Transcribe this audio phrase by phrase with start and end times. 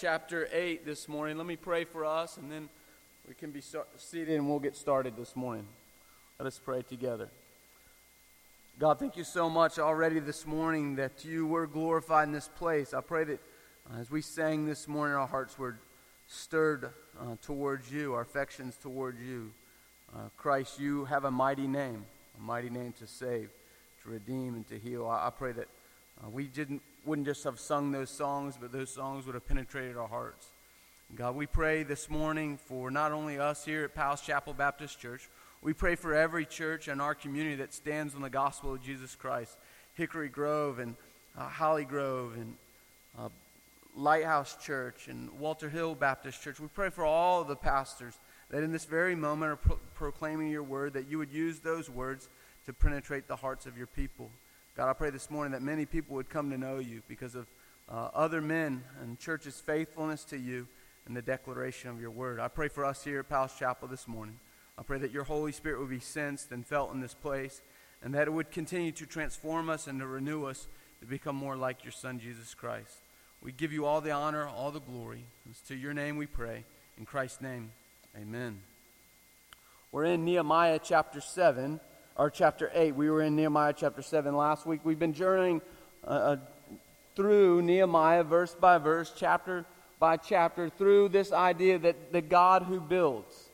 [0.00, 1.36] chapter 8 this morning.
[1.36, 2.70] Let me pray for us, and then
[3.28, 3.60] we can be
[3.98, 5.66] seated and we'll get started this morning.
[6.38, 7.28] Let us pray together.
[8.78, 12.94] God, thank you so much already this morning that you were glorified in this place.
[12.94, 13.40] I pray that
[13.92, 15.76] uh, as we sang this morning, our hearts were
[16.28, 16.88] stirred
[17.20, 19.50] uh, towards you, our affections towards you.
[20.14, 22.06] Uh, Christ, you have a mighty name,
[22.38, 23.50] a mighty name to save,
[24.02, 25.06] to redeem, and to heal.
[25.06, 25.68] I, I pray that
[26.24, 29.96] uh, we didn't wouldn't just have sung those songs, but those songs would have penetrated
[29.96, 30.46] our hearts.
[31.14, 35.28] God, we pray this morning for not only us here at Powell's Chapel Baptist Church,
[35.62, 39.16] we pray for every church in our community that stands on the gospel of Jesus
[39.16, 39.56] Christ.
[39.94, 40.94] Hickory Grove and
[41.36, 42.54] uh, Holly Grove and
[43.18, 43.28] uh,
[43.96, 46.60] Lighthouse Church and Walter Hill Baptist Church.
[46.60, 48.14] We pray for all of the pastors
[48.50, 51.90] that in this very moment are pro- proclaiming your word, that you would use those
[51.90, 52.28] words
[52.66, 54.30] to penetrate the hearts of your people.
[54.80, 57.46] God, I pray this morning that many people would come to know you because of
[57.86, 60.66] uh, other men and church's faithfulness to you
[61.04, 62.40] and the declaration of your word.
[62.40, 64.40] I pray for us here at Powell's Chapel this morning.
[64.78, 67.60] I pray that your Holy Spirit would be sensed and felt in this place
[68.02, 70.66] and that it would continue to transform us and to renew us
[71.00, 73.00] to become more like your Son, Jesus Christ.
[73.42, 75.26] We give you all the honor, all the glory.
[75.50, 76.64] It's to your name we pray.
[76.96, 77.72] In Christ's name,
[78.18, 78.62] amen.
[79.92, 81.80] We're in Nehemiah chapter 7
[82.16, 82.94] or chapter 8.
[82.94, 84.80] We were in Nehemiah chapter 7 last week.
[84.84, 85.62] We've been journeying
[86.04, 86.36] uh, uh,
[87.16, 89.64] through Nehemiah verse by verse, chapter
[89.98, 93.50] by chapter, through this idea that the God who builds.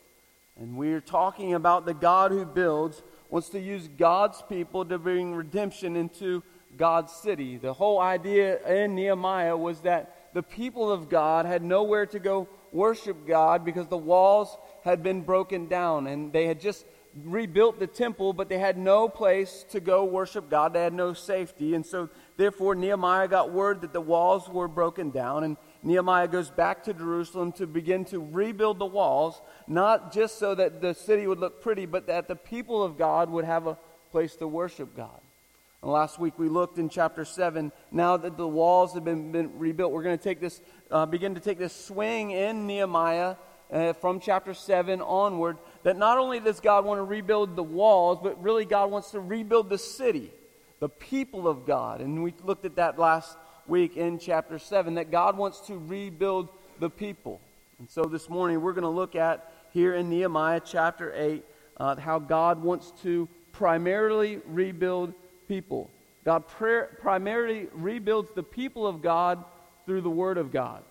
[0.59, 5.35] And we're talking about the God who builds wants to use God's people to bring
[5.35, 6.41] redemption into
[6.77, 7.57] God's city.
[7.57, 12.47] The whole idea in Nehemiah was that the people of God had nowhere to go
[12.71, 16.85] worship God because the walls had been broken down and they had just
[17.23, 20.73] rebuilt the temple, but they had no place to go worship God.
[20.73, 21.73] They had no safety.
[21.73, 25.43] And so, therefore, Nehemiah got word that the walls were broken down.
[25.43, 30.55] And Nehemiah goes back to Jerusalem to begin to rebuild the walls, not just so
[30.55, 33.77] that the city would look pretty, but that the people of God would have a
[34.11, 35.21] place to worship God.
[35.81, 37.71] And last week we looked in chapter 7.
[37.91, 41.35] Now that the walls have been, been rebuilt, we're going to take this, uh, begin
[41.35, 43.35] to take this swing in Nehemiah
[43.71, 48.19] uh, from chapter 7 onward that not only does God want to rebuild the walls,
[48.21, 50.33] but really God wants to rebuild the city,
[50.81, 52.01] the people of God.
[52.01, 53.37] And we looked at that last
[53.67, 56.49] week in chapter 7, that God wants to rebuild
[56.81, 57.39] the people.
[57.79, 61.45] And so this morning we're going to look at here in Nehemiah chapter 8
[61.77, 65.13] uh, how God wants to primarily rebuild
[65.47, 65.89] people.
[66.25, 66.43] God
[66.99, 69.41] primarily rebuilds the people of God
[69.85, 70.83] through the Word of God.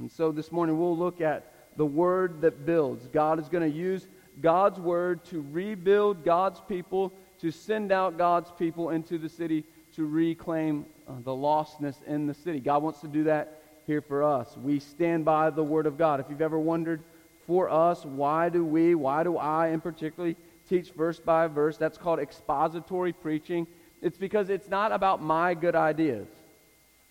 [0.00, 3.06] And so this morning we'll look at the Word that builds.
[3.06, 4.08] God is going to use
[4.40, 9.64] God's word to rebuild God's people, to send out God's people into the city
[9.96, 12.60] to reclaim uh, the lostness in the city.
[12.60, 14.56] God wants to do that here for us.
[14.56, 16.20] We stand by the word of God.
[16.20, 17.02] If you've ever wondered
[17.46, 20.36] for us, why do we, why do I in particularly
[20.68, 21.76] teach verse by verse?
[21.76, 23.66] That's called expository preaching.
[24.00, 26.28] It's because it's not about my good ideas.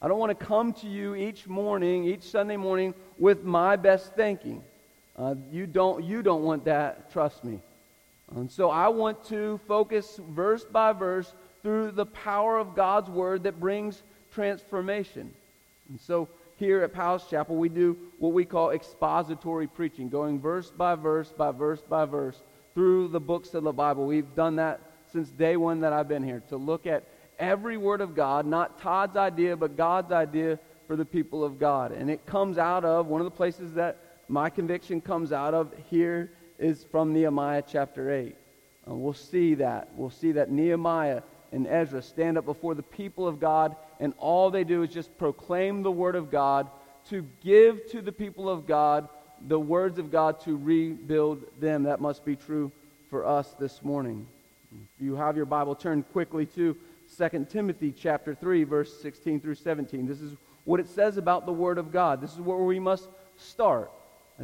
[0.02, 4.16] I don't want to come to you each morning, each Sunday morning, with my best
[4.16, 4.64] thinking.
[5.18, 7.60] Uh, you, don't, you don't want that, trust me.
[8.36, 11.34] And so I want to focus verse by verse
[11.64, 14.02] through the power of God's word that brings
[14.34, 15.34] transformation.
[15.90, 20.70] And so here at Powell's Chapel, we do what we call expository preaching, going verse
[20.70, 22.42] by verse by verse by verse
[22.74, 24.06] through the books of the Bible.
[24.06, 24.80] We've done that
[25.12, 27.04] since day one that I've been here, to look at
[27.38, 30.58] every word of God, not Todd's idea, but God's idea
[30.88, 31.92] for the people of God.
[31.92, 33.98] And it comes out of one of the places that
[34.32, 38.36] my conviction comes out of here is from Nehemiah chapter 8.
[38.90, 39.90] Uh, we'll see that.
[39.96, 41.22] We'll see that Nehemiah
[41.52, 45.18] and Ezra stand up before the people of God, and all they do is just
[45.18, 46.70] proclaim the word of God
[47.10, 49.10] to give to the people of God
[49.48, 51.84] the words of God to rebuild them.
[51.84, 52.72] That must be true
[53.10, 54.26] for us this morning.
[54.96, 56.78] If you have your Bible, turn quickly to
[57.18, 60.08] 2 Timothy chapter 3, verse 16 through 17.
[60.08, 62.22] This is what it says about the Word of God.
[62.22, 63.92] This is where we must start.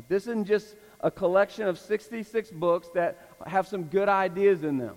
[0.08, 4.96] This isn't just a collection of 66 books that have some good ideas in them,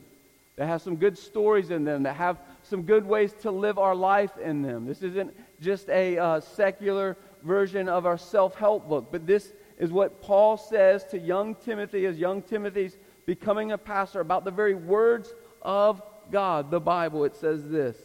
[0.56, 3.94] that have some good stories in them, that have some good ways to live our
[3.94, 4.87] life in them.
[4.87, 9.90] This isn't just a uh, secular version of our self help book, but this is
[9.90, 12.96] what Paul says to young Timothy as young Timothy's
[13.26, 15.32] becoming a pastor about the very words
[15.62, 17.25] of God, the Bible.
[17.25, 17.96] It says this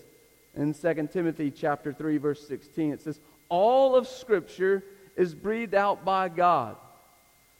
[0.55, 2.93] in 2 Timothy chapter 3 verse 16.
[2.93, 4.83] It says, "All of scripture
[5.15, 6.77] is breathed out by God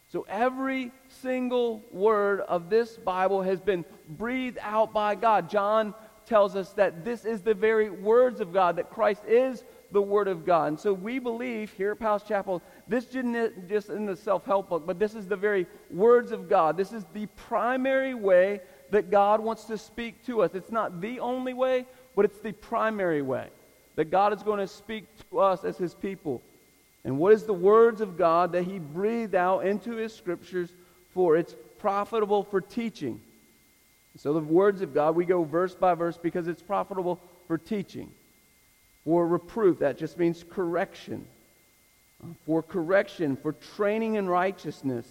[0.08, 5.50] so every single word of this Bible has been breathed out by God.
[5.50, 5.94] John
[6.26, 10.28] tells us that this is the very words of God, that Christ is the Word
[10.28, 10.68] of God.
[10.68, 14.68] And so we believe here at Powell's Chapel, this isn't just in the self help
[14.68, 16.76] book, but this is the very words of God.
[16.76, 18.60] This is the primary way
[18.90, 20.54] that God wants to speak to us.
[20.54, 23.48] It's not the only way, but it's the primary way
[23.96, 26.42] that God is going to speak to us as His people.
[27.06, 30.68] And what is the words of God that He breathed out into His scriptures
[31.14, 31.36] for?
[31.36, 33.20] It's profitable for teaching.
[34.16, 38.10] So the words of God, we go verse by verse because it's profitable for teaching.
[39.04, 41.24] For reproof, that just means correction.
[42.24, 45.06] Uh, for correction, for training in righteousness.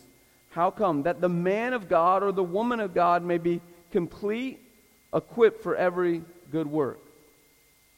[0.49, 1.03] How come?
[1.03, 4.59] That the man of God or the woman of God may be complete,
[5.13, 6.99] equipped for every good work.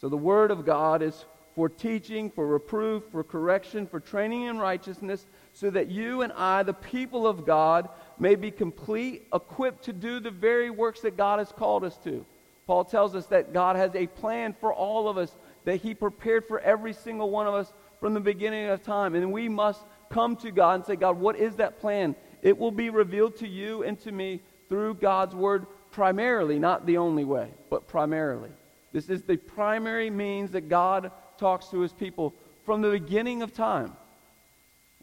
[0.01, 1.25] So the Word of God is
[1.57, 6.61] for teaching, for reproof, for correction, for training in righteousness, so that you and I,
[6.61, 7.89] the people of God,
[8.19, 12.23] may be complete, equipped to do the very works that God has called us to.
[12.67, 16.47] Paul tells us that God has a plan for all of us, that He prepared
[16.47, 19.15] for every single one of us from the beginning of time.
[19.15, 19.81] And we must
[20.11, 22.15] come to God and say, God, what is that plan?
[22.43, 26.97] It will be revealed to you and to me through God's Word primarily, not the
[26.97, 28.51] only way, but primarily.
[28.93, 32.33] This is the primary means that God talks to his people
[32.65, 33.95] from the beginning of time.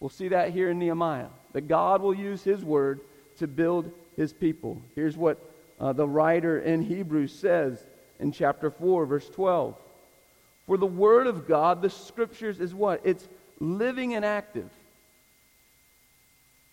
[0.00, 3.00] We'll see that here in Nehemiah, that God will use his word
[3.38, 4.82] to build his people.
[4.94, 5.38] Here's what
[5.80, 7.84] uh, the writer in Hebrews says
[8.20, 9.76] in chapter 4, verse 12.
[10.66, 13.00] For the word of God, the scriptures, is what?
[13.04, 13.28] It's
[13.60, 14.70] living and active.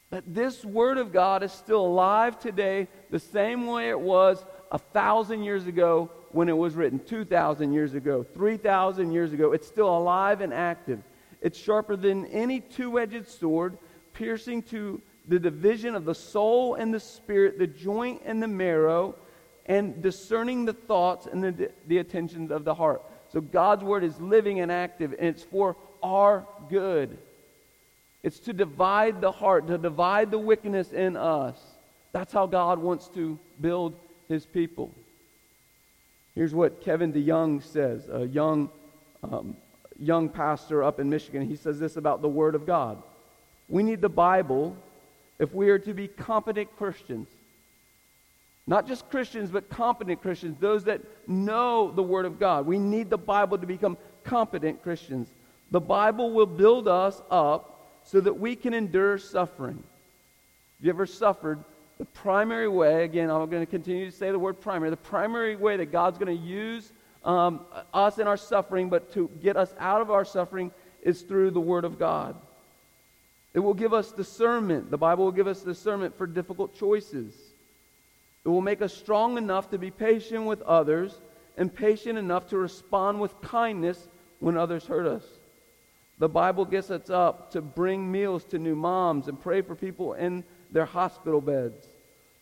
[0.10, 4.78] That this word of God is still alive today the same way it was a
[4.78, 9.54] thousand years ago when it was written 2,000 years ago, 3,000 years ago.
[9.54, 11.02] It's still alive and active.
[11.42, 13.78] It's sharper than any two edged sword,
[14.14, 19.16] piercing to the division of the soul and the spirit, the joint and the marrow,
[19.66, 23.02] and discerning the thoughts and the, the attentions of the heart.
[23.32, 27.18] So God's word is living and active, and it's for our good.
[28.24, 31.60] It's to divide the heart, to divide the wickedness in us.
[32.12, 33.96] That's how God wants to build
[34.28, 34.94] his people.
[36.36, 38.70] Here's what Kevin DeYoung says, a young,
[39.24, 39.58] um,
[40.00, 41.48] young pastor up in Michigan.
[41.48, 43.02] He says this about the Word of God.
[43.68, 44.76] We need the Bible
[45.40, 47.28] if we are to be competent Christians.
[48.68, 52.66] Not just Christians, but competent Christians, those that know the Word of God.
[52.66, 55.28] We need the Bible to become competent Christians.
[55.72, 59.76] The Bible will build us up so that we can endure suffering.
[59.76, 61.64] Have you ever suffered
[62.02, 65.56] the primary way, again, I'm going to continue to say the word primary, the primary
[65.56, 66.92] way that God's going to use
[67.24, 67.60] um,
[67.94, 70.72] us in our suffering, but to get us out of our suffering,
[71.04, 72.36] is through the Word of God.
[73.54, 74.90] It will give us discernment.
[74.90, 77.36] The Bible will give us discernment for difficult choices.
[78.46, 81.22] It will make us strong enough to be patient with others
[81.56, 84.08] and patient enough to respond with kindness
[84.40, 85.24] when others hurt us.
[86.18, 90.14] The Bible gets us up to bring meals to new moms and pray for people
[90.14, 91.91] in their hospital beds.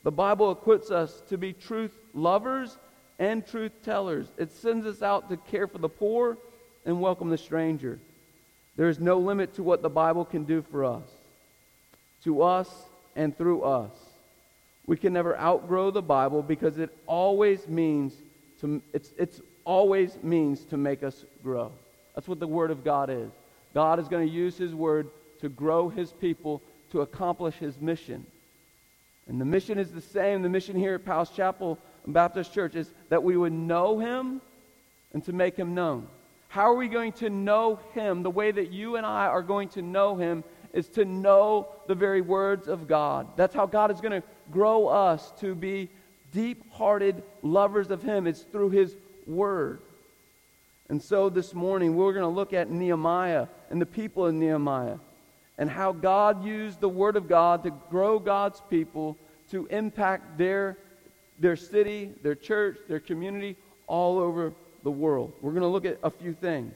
[0.04, 2.78] The Bible equips us to be truth lovers
[3.20, 4.28] and truth tellers.
[4.38, 6.38] It sends us out to care for the poor
[6.86, 8.00] and welcome the stranger.
[8.78, 11.04] There is no limit to what the Bible can do for us,
[12.24, 12.70] to us
[13.16, 13.92] and through us.
[14.88, 18.14] We can never outgrow the Bible because it always means
[18.62, 21.72] to it's, it's always means to make us grow.
[22.16, 23.30] That's what the Word of God is.
[23.74, 25.10] God is going to use His Word
[25.42, 26.62] to grow His people
[26.92, 28.26] to accomplish His mission.
[29.30, 30.42] And the mission is the same.
[30.42, 34.42] The mission here at Powell's Chapel Baptist Church is that we would know him
[35.14, 36.08] and to make him known.
[36.48, 38.24] How are we going to know him?
[38.24, 40.44] The way that you and I are going to know him
[40.74, 43.28] is to know the very words of God.
[43.36, 45.90] That's how God is going to grow us to be
[46.32, 48.26] deep hearted lovers of him.
[48.26, 48.96] It's through his
[49.28, 49.80] word.
[50.90, 54.98] And so this morning, we're going to look at Nehemiah and the people in Nehemiah
[55.60, 59.18] and how God used the Word of God to grow God's people
[59.52, 60.78] to impact their,
[61.38, 65.34] their city, their church, their community all over the world.
[65.42, 66.74] We're going to look at a few things.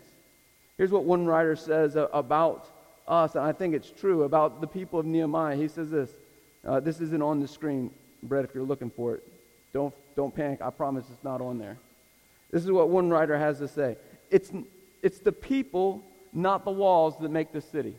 [0.77, 2.69] Here's what one writer says about
[3.07, 5.55] us, and I think it's true about the people of Nehemiah.
[5.55, 6.13] He says this.
[6.67, 7.89] Uh, this isn't on the screen,
[8.21, 9.23] Brett, if you're looking for it.
[9.73, 10.61] Don't, don't panic.
[10.61, 11.77] I promise it's not on there.
[12.51, 13.97] This is what one writer has to say.
[14.29, 14.51] It's,
[15.01, 17.95] it's the people, not the walls, that make the city.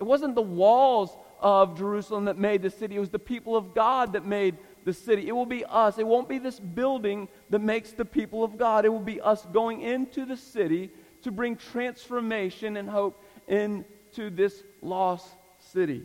[0.00, 3.74] It wasn't the walls of Jerusalem that made the city, it was the people of
[3.74, 5.28] God that made the city.
[5.28, 5.98] It will be us.
[5.98, 8.84] It won't be this building that makes the people of God.
[8.84, 10.90] It will be us going into the city
[11.22, 15.26] to bring transformation and hope into this lost
[15.58, 16.02] city.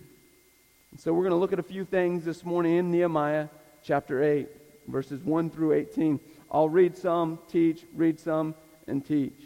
[0.91, 3.50] And so we're going to look at a few things this morning in Nehemiah
[3.84, 4.48] chapter 8,
[4.88, 6.19] verses 1 through 18.
[6.50, 8.55] I'll read some, teach, read some,
[8.88, 9.41] and teach.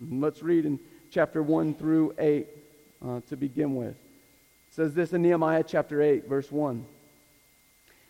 [0.00, 0.80] Let's read in
[1.10, 2.46] chapter 1 through 8
[3.06, 3.90] uh, to begin with.
[3.90, 6.84] It says this in Nehemiah chapter 8, verse 1.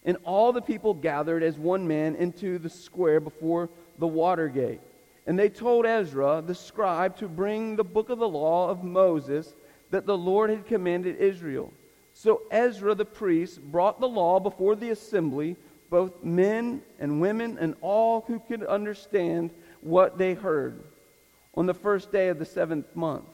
[0.05, 3.69] And all the people gathered as one man into the square before
[3.99, 4.81] the water gate.
[5.27, 9.53] And they told Ezra, the scribe, to bring the book of the law of Moses
[9.91, 11.73] that the Lord had commanded Israel.
[12.15, 15.57] So Ezra the priest brought the law before the assembly,
[15.91, 19.51] both men and women and all who could understand
[19.83, 20.83] what they heard,
[21.55, 23.25] on the first day of the seventh month.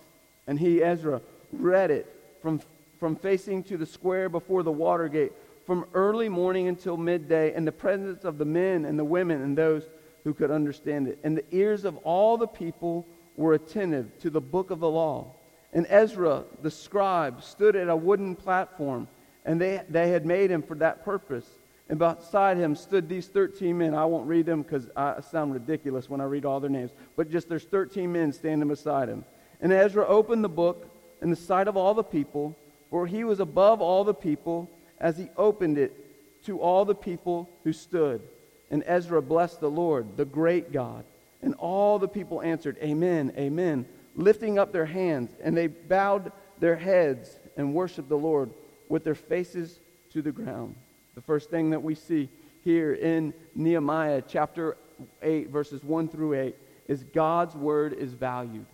[0.47, 1.21] And he, Ezra,
[1.53, 2.07] read it
[2.43, 2.61] from,
[2.99, 5.33] from facing to the square before the water gate
[5.67, 9.59] from early morning until midday in the presence of the men and the women and
[9.59, 9.89] those
[10.23, 11.19] who could understand it.
[11.25, 15.35] And the ears of all the people were attentive to the book of the law.
[15.73, 19.09] And Ezra, the scribe, stood at a wooden platform,
[19.45, 21.47] and they, they had made him for that purpose.
[21.89, 23.95] And beside him stood these 13 men.
[23.95, 26.93] I won't read them because I sound ridiculous when I read all their names.
[27.17, 29.25] But just there's 13 men standing beside him.
[29.61, 32.57] And Ezra opened the book in the sight of all the people,
[32.91, 37.49] for he was above all the people as he opened it to all the people
[37.65, 38.23] who stood.
[38.71, 41.05] And Ezra blessed the Lord, the great God.
[41.43, 45.35] And all the people answered, Amen, Amen, lifting up their hands.
[45.43, 48.51] And they bowed their heads and worshiped the Lord
[48.89, 49.81] with their faces
[50.11, 50.75] to the ground.
[51.15, 52.29] The first thing that we see
[52.65, 54.77] here in Nehemiah chapter
[55.23, 56.57] 8, verses 1 through 8,
[56.89, 58.67] is God's word is valued.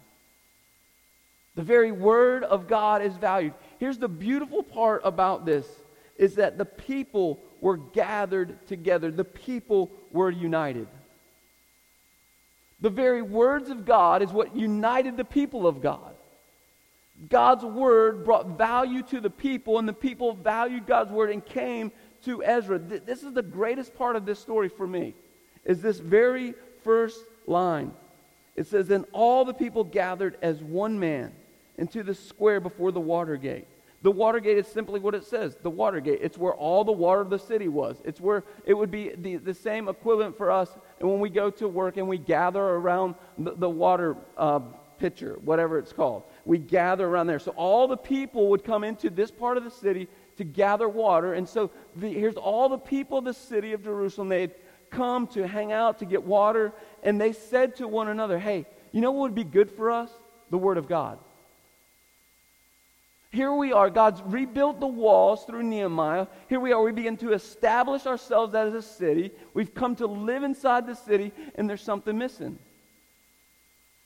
[1.54, 3.54] The very word of God is valued.
[3.78, 5.66] Here's the beautiful part about this
[6.16, 9.10] is that the people were gathered together.
[9.10, 10.86] The people were united.
[12.80, 16.14] The very words of God is what united the people of God.
[17.28, 21.92] God's word brought value to the people, and the people valued God's word and came
[22.24, 22.78] to Ezra.
[22.78, 25.14] This is the greatest part of this story for me,
[25.64, 27.92] is this very first line.
[28.56, 31.32] It says, Then all the people gathered as one man
[31.78, 33.66] into the square before the water gate.
[34.02, 36.18] The Watergate is simply what it says the Watergate.
[36.22, 38.02] It's where all the water of the city was.
[38.04, 41.50] It's where it would be the, the same equivalent for us and when we go
[41.50, 44.60] to work and we gather around the, the water uh,
[44.98, 46.24] pitcher, whatever it's called.
[46.44, 47.38] We gather around there.
[47.38, 51.34] So all the people would come into this part of the city to gather water.
[51.34, 54.28] And so the, here's all the people of the city of Jerusalem.
[54.28, 54.54] They had
[54.90, 56.72] come to hang out to get water.
[57.04, 60.10] And they said to one another, hey, you know what would be good for us?
[60.50, 61.18] The Word of God.
[63.32, 63.88] Here we are.
[63.88, 66.26] God's rebuilt the walls through Nehemiah.
[66.50, 66.82] Here we are.
[66.82, 69.30] We begin to establish ourselves as a city.
[69.54, 72.58] We've come to live inside the city, and there's something missing.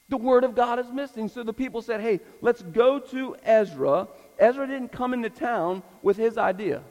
[0.08, 1.28] The Word of God is missing.
[1.28, 4.06] So the people said, hey, let's go to Ezra.
[4.38, 6.84] Ezra didn't come into town with his idea.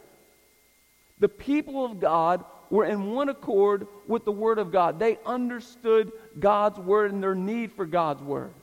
[1.19, 4.99] The people of God were in one accord with the Word of God.
[4.99, 8.53] They understood God's Word and their need for God's Word.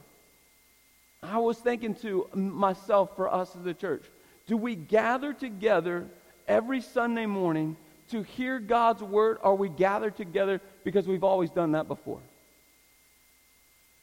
[1.22, 4.04] I was thinking to myself for us as a church
[4.46, 6.06] do we gather together
[6.48, 7.76] every Sunday morning
[8.08, 12.20] to hear God's word, or we gather together because we've always done that before?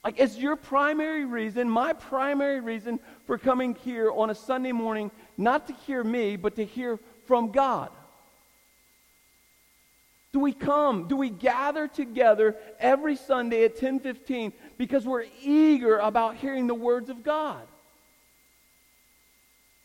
[0.04, 5.12] Like, it's your primary reason, my primary reason for coming here on a Sunday morning,
[5.38, 7.90] not to hear me, but to hear from God.
[10.32, 11.08] Do we come?
[11.08, 17.10] Do we gather together every Sunday at 10:15 because we're eager about hearing the words
[17.10, 17.68] of God?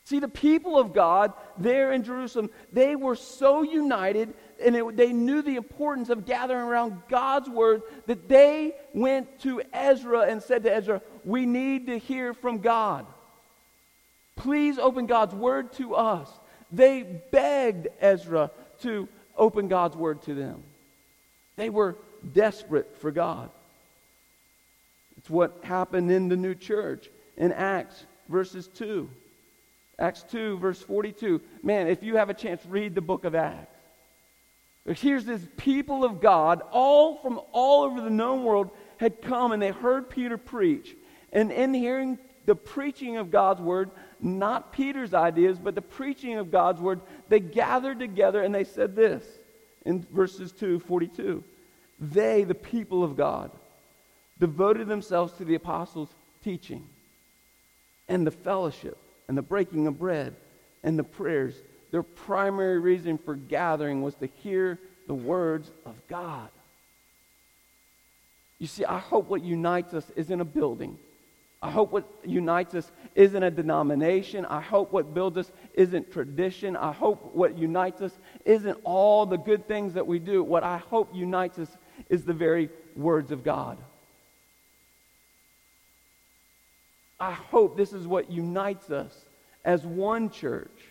[0.05, 5.13] See, the people of God there in Jerusalem, they were so united and it, they
[5.15, 10.63] knew the importance of gathering around God's word that they went to Ezra and said
[10.65, 13.07] to Ezra, We need to hear from God.
[14.37, 16.31] Please open God's word to us.
[16.71, 18.51] They begged Ezra
[18.83, 20.63] to open God's word to them.
[21.57, 21.97] They were
[22.33, 23.51] desperate for God.
[25.19, 29.09] It's what happened in the new church in Acts verses 2.
[29.99, 31.41] Acts 2, verse 42.
[31.63, 33.71] Man, if you have a chance, read the book of Acts.
[34.87, 39.63] Here's this people of God, all from all over the known world, had come and
[39.63, 40.95] they heard Peter preach.
[41.33, 43.91] And in hearing the preaching of God's word,
[44.25, 48.97] not Peter's ideas, but the preaching of God's word, they gathered together and they said
[48.97, 49.23] this
[49.85, 51.45] in verses 2 42.
[52.01, 53.51] They, the people of God,
[54.41, 56.09] devoted themselves to the apostles'
[56.43, 56.87] teaching
[58.09, 58.97] and the fellowship
[59.29, 60.35] and the breaking of bread
[60.83, 61.55] and the prayers.
[61.91, 66.49] Their primary reason for gathering was to hear the words of God.
[68.59, 70.99] You see, I hope what unites us isn't a building.
[71.65, 74.45] I hope what unites us isn't a denomination.
[74.45, 76.77] I hope what builds us isn't tradition.
[76.77, 78.13] I hope what unites us
[78.45, 80.45] isn't all the good things that we do.
[80.45, 81.71] What I hope unites us
[82.11, 83.79] is the very words of God.
[87.19, 89.25] I hope this is what unites us
[89.65, 90.83] as one church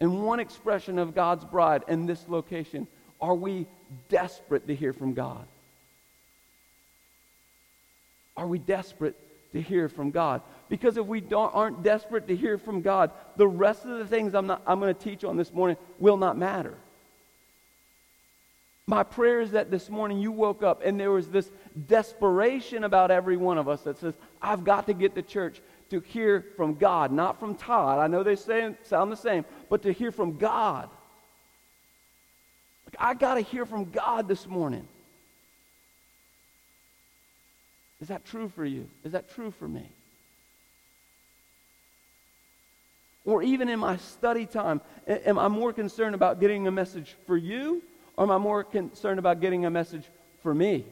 [0.00, 2.88] and one expression of God's bride in this location.
[3.20, 3.68] Are we
[4.08, 5.46] desperate to hear from God?
[8.38, 9.16] Are we desperate
[9.52, 10.42] to hear from God?
[10.68, 14.48] Because if we aren't desperate to hear from God, the rest of the things I'm,
[14.64, 16.78] I'm going to teach on this morning will not matter.
[18.86, 21.50] My prayer is that this morning you woke up and there was this
[21.88, 25.98] desperation about every one of us that says, I've got to get to church to
[25.98, 27.98] hear from God, not from Todd.
[27.98, 30.88] I know they say, sound the same, but to hear from God.
[32.86, 34.86] Like, I got to hear from God this morning.
[38.00, 38.88] Is that true for you?
[39.04, 39.88] Is that true for me?
[43.24, 47.36] Or even in my study time, am I more concerned about getting a message for
[47.36, 47.82] you
[48.16, 50.04] or am I more concerned about getting a message
[50.42, 50.86] for me?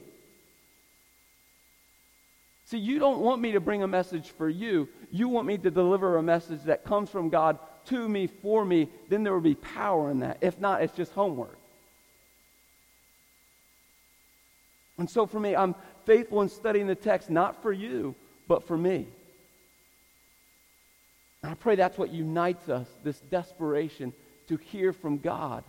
[2.66, 4.88] See, you don't want me to bring a message for you.
[5.10, 8.88] You want me to deliver a message that comes from God to me, for me.
[9.08, 10.38] Then there will be power in that.
[10.40, 11.56] If not, it's just homework.
[14.98, 15.75] And so for me, I'm
[16.06, 18.14] faithful in studying the text, not for you,
[18.48, 19.06] but for me.
[21.42, 24.12] And I pray that's what unites us this desperation
[24.48, 25.64] to hear from God.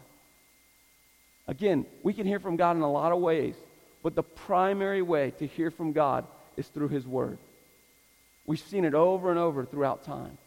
[1.48, 3.56] Again, we can hear from God in a lot of ways,
[4.03, 6.25] but the primary way to hear from God
[6.56, 7.38] is through His Word.
[8.46, 10.38] We've seen it over and over throughout time.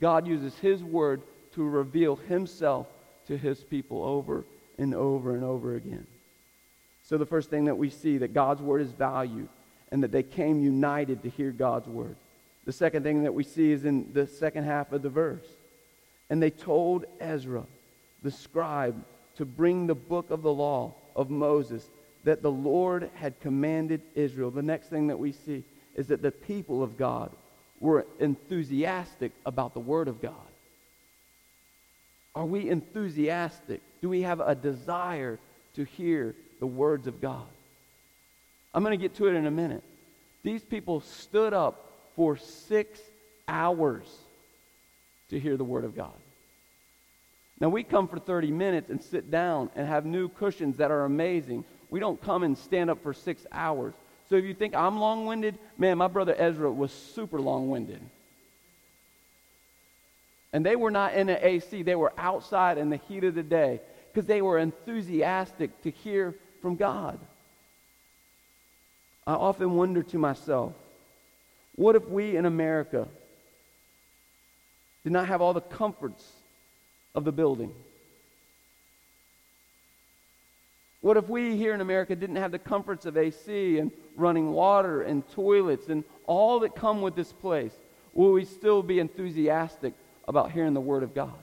[0.00, 1.22] God uses His Word
[1.54, 2.86] to reveal Himself
[3.26, 4.44] to His people over
[4.78, 6.06] and over and over again.
[7.12, 9.50] So, the first thing that we see that God's Word is valued
[9.90, 12.16] and that they came united to hear God's Word.
[12.64, 15.44] The second thing that we see is in the second half of the verse.
[16.30, 17.64] And they told Ezra,
[18.22, 19.04] the scribe,
[19.36, 21.86] to bring the book of the law of Moses
[22.24, 24.50] that the Lord had commanded Israel.
[24.50, 25.64] The next thing that we see
[25.94, 27.30] is that the people of God
[27.78, 30.32] were enthusiastic about the Word of God.
[32.34, 33.82] Are we enthusiastic?
[34.00, 35.38] Do we have a desire
[35.74, 37.44] to hear the words of God?
[38.72, 39.82] I'm going to get to it in a minute.
[40.44, 43.00] These people stood up for six
[43.48, 44.06] hours
[45.30, 46.14] to hear the Word of God.
[47.58, 51.04] Now, we come for 30 minutes and sit down and have new cushions that are
[51.04, 51.64] amazing.
[51.90, 53.94] We don't come and stand up for six hours.
[54.30, 58.00] So if you think I'm long winded, man, my brother Ezra was super long winded.
[60.52, 63.42] And they were not in the AC, they were outside in the heat of the
[63.42, 63.80] day
[64.12, 67.18] because they were enthusiastic to hear from God.
[69.26, 70.72] I often wonder to myself,
[71.74, 73.08] what if we in America
[75.04, 76.24] did not have all the comforts
[77.14, 77.74] of the building?
[81.00, 85.02] What if we here in America didn't have the comforts of AC and running water
[85.02, 87.72] and toilets and all that come with this place?
[88.14, 89.94] Will we still be enthusiastic
[90.28, 91.41] about hearing the Word of God?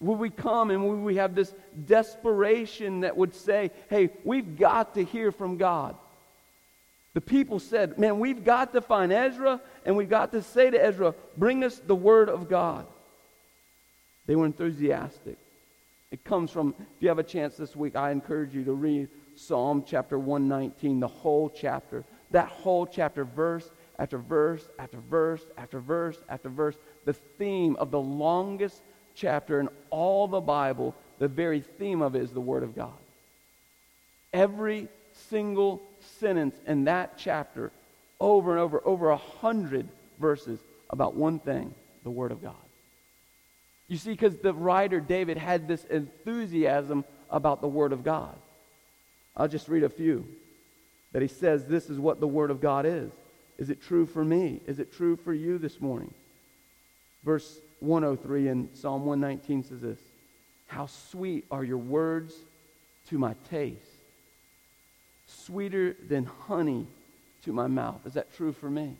[0.00, 1.52] Will we come and will we have this
[1.86, 5.96] desperation that would say, hey, we've got to hear from God?
[7.14, 10.82] The people said, man, we've got to find Ezra and we've got to say to
[10.82, 12.86] Ezra, bring us the Word of God.
[14.26, 15.36] They were enthusiastic.
[16.10, 19.08] It comes from, if you have a chance this week, I encourage you to read
[19.34, 22.04] Psalm chapter 119, the whole chapter.
[22.30, 26.76] That whole chapter, verse after verse after verse after verse after verse.
[27.04, 28.82] The theme of the longest
[29.18, 32.92] chapter in all the Bible, the very theme of it is the Word of God.
[34.32, 34.88] Every
[35.30, 35.82] single
[36.20, 37.72] sentence in that chapter,
[38.20, 40.58] over and over, over a hundred verses
[40.90, 42.54] about one thing the Word of God.
[43.88, 48.36] You see, because the writer David had this enthusiasm about the Word of God.
[49.36, 50.26] I'll just read a few.
[51.12, 53.10] That he says, This is what the Word of God is.
[53.56, 54.60] Is it true for me?
[54.66, 56.12] Is it true for you this morning?
[57.24, 59.98] Verse 103 in Psalm 119 says this
[60.66, 62.34] How sweet are your words
[63.08, 63.78] to my taste,
[65.26, 66.86] sweeter than honey
[67.44, 68.00] to my mouth.
[68.04, 68.96] Is that true for me?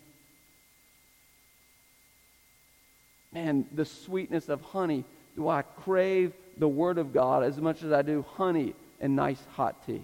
[3.32, 5.04] man, the sweetness of honey.
[5.36, 9.40] Do I crave the Word of God as much as I do honey and nice
[9.52, 10.02] hot tea?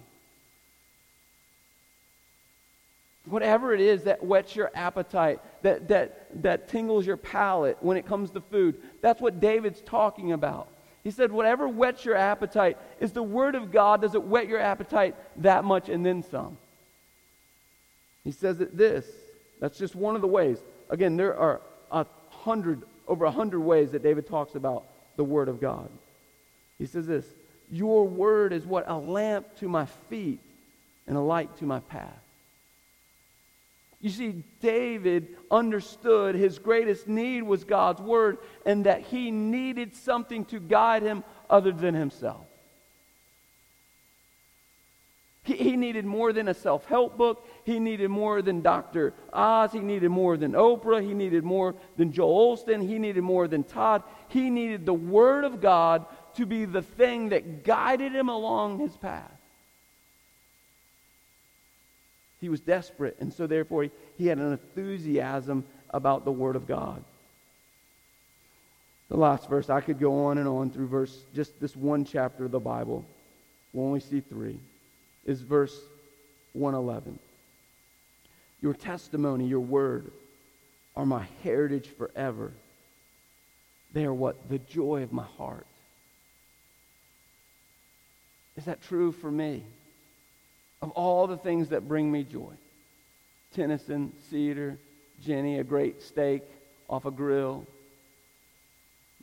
[3.27, 8.07] Whatever it is that whets your appetite, that, that, that tingles your palate when it
[8.07, 10.69] comes to food, that's what David's talking about.
[11.03, 14.03] He said, whatever whets your appetite is the Word of God.
[14.03, 16.59] Does it whet your appetite that much and then some?
[18.25, 19.07] He says that this,
[19.59, 20.59] that's just one of the ways.
[20.91, 24.85] Again, there are a hundred over a hundred ways that David talks about
[25.17, 25.89] the Word of God.
[26.79, 27.25] He says this
[27.71, 28.85] Your Word is what?
[28.87, 30.41] A lamp to my feet
[31.07, 32.24] and a light to my path.
[34.05, 38.37] You see, David understood his greatest need was God's word
[38.67, 42.45] and that he needed something to guide him other than himself.
[45.43, 47.49] He, he needed more than a self help book.
[47.65, 49.15] He needed more than Dr.
[49.33, 49.73] Oz.
[49.73, 51.03] He needed more than Oprah.
[51.03, 52.87] He needed more than Joel Osteen.
[52.87, 54.03] He needed more than Todd.
[54.29, 58.95] He needed the Word of God to be the thing that guided him along his
[58.99, 59.34] path.
[62.45, 66.67] He was desperate, and so therefore he, he had an enthusiasm about the Word of
[66.67, 67.03] God.
[69.09, 72.45] The last verse, I could go on and on through verse, just this one chapter
[72.45, 73.03] of the Bible.
[73.73, 74.61] We'll only see three,
[75.25, 75.75] is verse
[76.53, 77.19] 111.
[78.61, 80.13] Your testimony, your word,
[80.95, 82.53] are my heritage forever.
[83.95, 84.51] They are what?
[84.51, 85.67] The joy of my heart.
[88.59, 89.65] Is that true for me?
[90.85, 92.53] Of all the things that bring me joy.
[93.55, 94.79] Tennyson, cedar,
[95.23, 96.43] Jenny, a great steak
[96.91, 97.67] off a grill,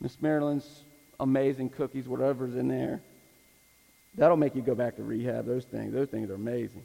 [0.00, 0.82] Miss Marilyn's
[1.20, 3.00] amazing cookies, whatever's in there.
[4.16, 5.92] That'll make you go back to rehab, those things.
[5.92, 6.82] Those things are amazing.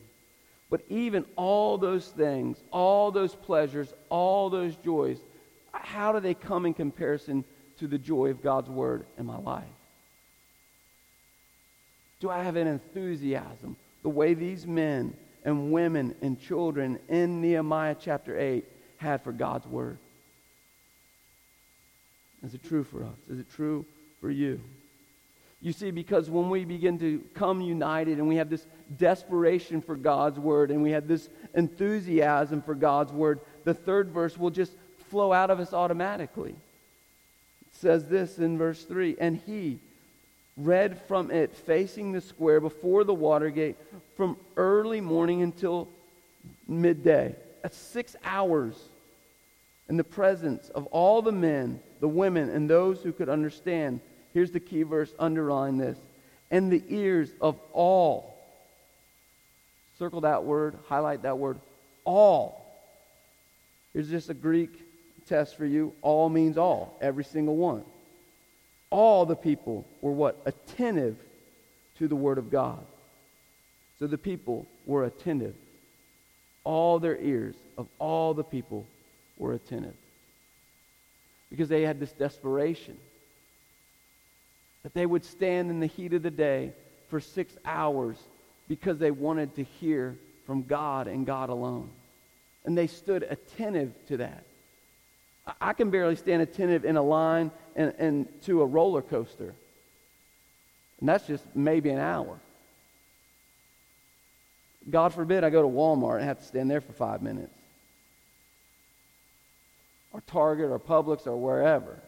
[0.69, 5.17] But even all those things, all those pleasures, all those joys,
[5.71, 7.43] how do they come in comparison
[7.79, 9.63] to the joy of God's Word in my life?
[12.19, 17.95] Do I have an enthusiasm the way these men and women and children in Nehemiah
[17.99, 18.65] chapter 8
[18.97, 19.97] had for God's word?
[22.43, 23.17] Is it true for us?
[23.29, 23.85] Is it true
[24.21, 24.59] for you?
[25.59, 29.95] You see, because when we begin to come united and we have this desperation for
[29.95, 34.73] God's word and we have this enthusiasm for God's word, the third verse will just
[35.09, 36.51] flow out of us automatically.
[36.51, 39.79] It says this in verse 3 And he,
[40.57, 43.77] read from it facing the square before the Watergate
[44.15, 45.87] from early morning until
[46.67, 47.35] midday.
[47.61, 48.75] That's six hours
[49.87, 54.01] in the presence of all the men, the women, and those who could understand.
[54.33, 55.97] Here's the key verse, underline this.
[56.49, 58.35] And the ears of all.
[59.99, 61.59] Circle that word, highlight that word,
[62.03, 62.63] all.
[63.93, 64.71] Here's just a Greek
[65.27, 65.93] test for you.
[66.01, 67.83] All means all, every single one
[68.89, 70.41] all the people were what?
[70.45, 71.17] Attentive
[71.97, 72.85] to the Word of God.
[73.99, 75.55] So the people were attentive.
[76.63, 78.85] All their ears of all the people
[79.37, 79.95] were attentive.
[81.49, 82.97] Because they had this desperation
[84.83, 86.71] that they would stand in the heat of the day
[87.09, 88.17] for six hours
[88.67, 91.89] because they wanted to hear from God and God alone.
[92.65, 94.43] And they stood attentive to that.
[95.61, 99.53] I can barely stand attentive in a line and, to a roller coaster.
[100.99, 102.39] And that's just maybe an hour.
[104.89, 107.53] God forbid I go to Walmart and have to stand there for five minutes.
[110.11, 111.99] Or Target or Publix or wherever.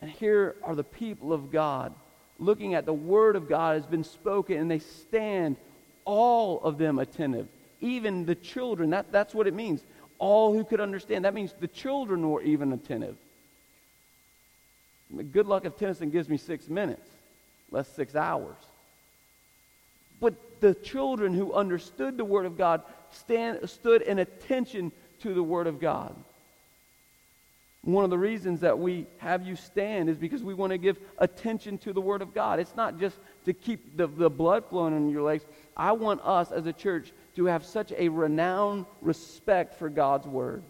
[0.00, 1.94] And here are the people of God
[2.38, 5.56] looking at the Word of God has been spoken, and they stand,
[6.04, 7.46] all of them attentive.
[7.80, 9.82] Even the children, that, that's what it means
[10.18, 11.24] all who could understand.
[11.24, 13.16] That means the children were even attentive.
[15.32, 17.08] Good luck if Tennyson gives me six minutes,
[17.70, 18.56] less six hours.
[20.20, 25.42] But the children who understood the Word of God stand, stood in attention to the
[25.42, 26.14] Word of God.
[27.84, 30.98] One of the reasons that we have you stand is because we want to give
[31.18, 32.60] attention to the Word of God.
[32.60, 35.44] It's not just to keep the, the blood flowing in your legs.
[35.76, 40.62] I want us as a church to have such a renowned respect for God's Word.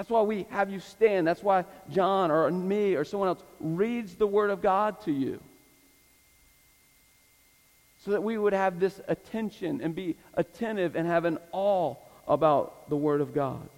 [0.00, 1.26] That's why we have you stand.
[1.26, 5.38] That's why John or me or someone else reads the Word of God to you.
[8.06, 12.88] So that we would have this attention and be attentive and have an awe about
[12.88, 13.68] the Word of God.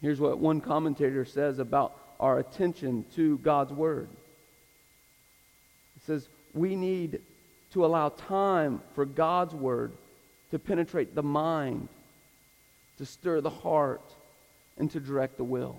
[0.00, 4.08] Here's what one commentator says about our attention to God's Word.
[5.96, 7.20] It says, We need
[7.74, 9.92] to allow time for God's word
[10.52, 11.88] to penetrate the mind,
[12.98, 14.02] to stir the heart,
[14.76, 15.76] and to direct the will.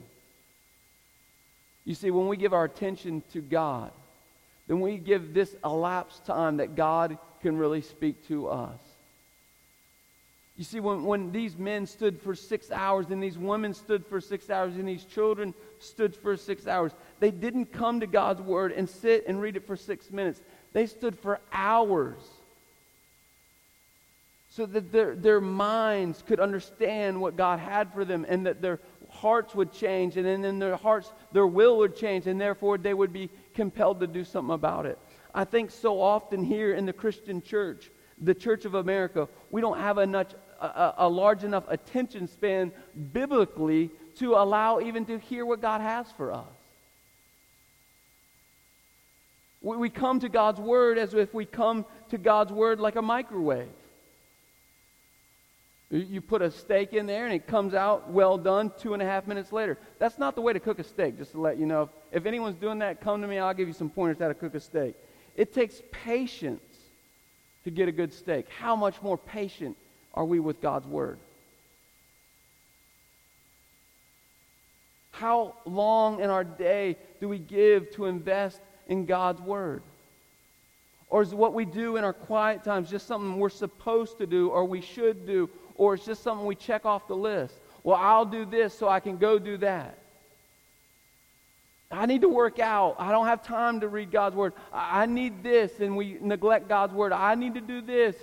[1.84, 3.92] You see, when we give our attention to God,
[4.68, 8.80] then we give this elapsed time that God can really speak to us.
[10.58, 14.22] You see, when, when these men stood for six hours, and these women stood for
[14.22, 18.72] six hours, and these children stood for six hours, they didn't come to God's Word
[18.72, 20.42] and sit and read it for six minutes.
[20.72, 22.22] They stood for hours
[24.56, 28.80] so that their, their minds could understand what God had for them and that their
[29.10, 32.94] hearts would change and then in their hearts their will would change and therefore they
[32.94, 34.98] would be compelled to do something about it.
[35.34, 37.92] I think so often here in the Christian church
[38.22, 42.72] the Church of America, we don't have a, much, a, a large enough attention span
[43.12, 43.90] biblically
[44.20, 46.46] to allow even to hear what God has for us.
[49.62, 53.02] We, we come to God's Word as if we come to God's Word like a
[53.02, 53.68] microwave.
[55.92, 59.06] You put a steak in there and it comes out well done two and a
[59.06, 59.78] half minutes later.
[60.00, 61.90] That's not the way to cook a steak, just to let you know.
[62.12, 63.38] If anyone's doing that, come to me.
[63.38, 64.96] I'll give you some pointers how to cook a steak.
[65.36, 66.64] It takes patience
[67.66, 68.48] to get a good steak.
[68.50, 69.78] How much more patient
[70.16, 71.20] are we with God's Word?
[75.12, 79.84] How long in our day do we give to invest in God's Word?
[81.10, 84.50] Or is what we do in our quiet times just something we're supposed to do
[84.50, 87.56] or we should do or it's just something we check off the list.
[87.84, 90.00] Well, I'll do this so I can go do that.
[91.92, 92.96] I need to work out.
[92.98, 94.54] I don't have time to read God's word.
[94.74, 97.14] I need this, and we neglect God's word.
[97.14, 98.16] I need to do this.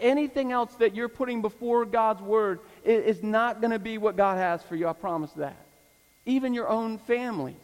[0.00, 4.38] Anything else that you're putting before God's word is not going to be what God
[4.38, 4.88] has for you.
[4.88, 5.56] I promise that.
[6.24, 7.56] Even your own families,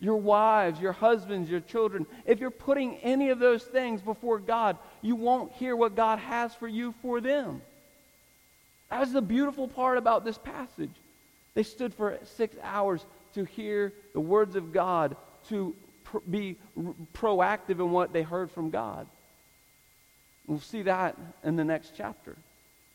[0.00, 2.06] your wives, your husbands, your children.
[2.26, 6.54] If you're putting any of those things before God, you won't hear what God has
[6.54, 7.60] for you for them.
[8.90, 10.92] That's the beautiful part about this passage.
[11.54, 15.16] They stood for six hours to hear the words of God,
[15.48, 19.06] to pr- be r- proactive in what they heard from God.
[20.46, 22.36] We'll see that in the next chapter,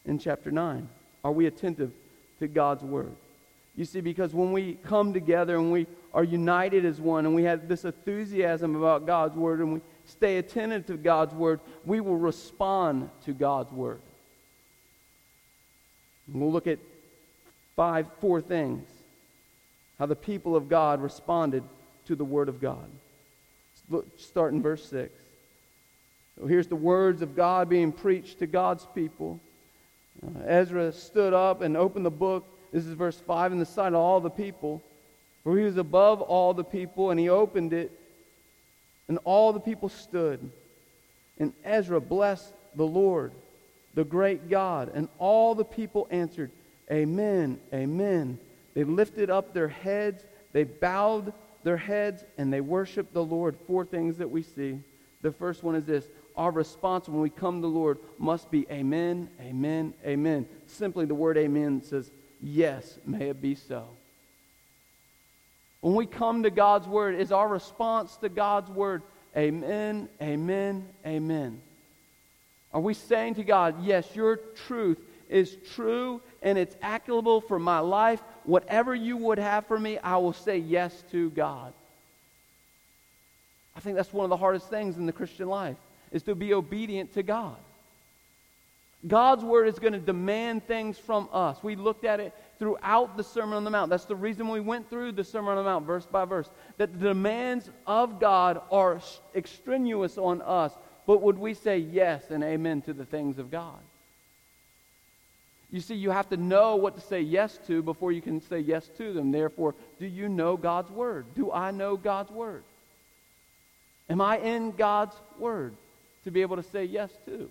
[0.05, 0.87] in chapter 9.
[1.23, 1.91] Are we attentive
[2.39, 3.15] to God's word?
[3.75, 7.43] You see, because when we come together and we are united as one and we
[7.43, 12.17] have this enthusiasm about God's word and we stay attentive to God's word, we will
[12.17, 14.01] respond to God's word.
[16.27, 16.79] And we'll look at
[17.75, 18.87] five, four things.
[19.99, 21.63] How the people of God responded
[22.05, 22.89] to the word of God.
[23.89, 25.11] Look, start in verse 6.
[26.39, 29.39] So here's the words of God being preached to God's people.
[30.23, 32.45] Uh, Ezra stood up and opened the book.
[32.71, 34.83] This is verse 5 in the sight of all the people.
[35.43, 37.91] For he was above all the people, and he opened it
[39.07, 40.49] and all the people stood.
[41.37, 43.31] And Ezra blessed the Lord,
[43.93, 44.91] the great God.
[44.93, 46.51] And all the people answered,
[46.91, 48.39] Amen, Amen.
[48.73, 53.55] They lifted up their heads, they bowed their heads, and they worshiped the Lord.
[53.67, 54.79] Four things that we see.
[55.21, 58.67] The first one is this our response when we come to the Lord must be
[58.71, 60.47] Amen, Amen, Amen.
[60.67, 63.87] Simply the word Amen says, Yes, may it be so.
[65.81, 69.03] When we come to God's Word, is our response to God's Word,
[69.35, 71.61] Amen, Amen, Amen?
[72.73, 74.37] Are we saying to God, Yes, your
[74.67, 78.21] truth is true and it's applicable for my life?
[78.43, 81.73] Whatever you would have for me, I will say yes to God.
[83.75, 85.77] I think that's one of the hardest things in the Christian life,
[86.11, 87.57] is to be obedient to God.
[89.05, 91.61] God's word is going to demand things from us.
[91.61, 93.91] We looked at it throughout the Sermon on the Mount.
[93.91, 96.49] That's the reason we went through the Sermon on the Mount, verse by verse.
[96.77, 98.99] That the demands of God are
[99.35, 100.73] extraneous on us.
[101.05, 103.79] But would we say yes and amen to the things of God?
[105.69, 108.59] You see, you have to know what to say yes to before you can say
[108.59, 109.31] yes to them.
[109.31, 111.25] Therefore, do you know God's Word?
[111.35, 112.63] Do I know God's Word?
[114.09, 115.75] Am I in God's Word
[116.23, 117.49] to be able to say yes to?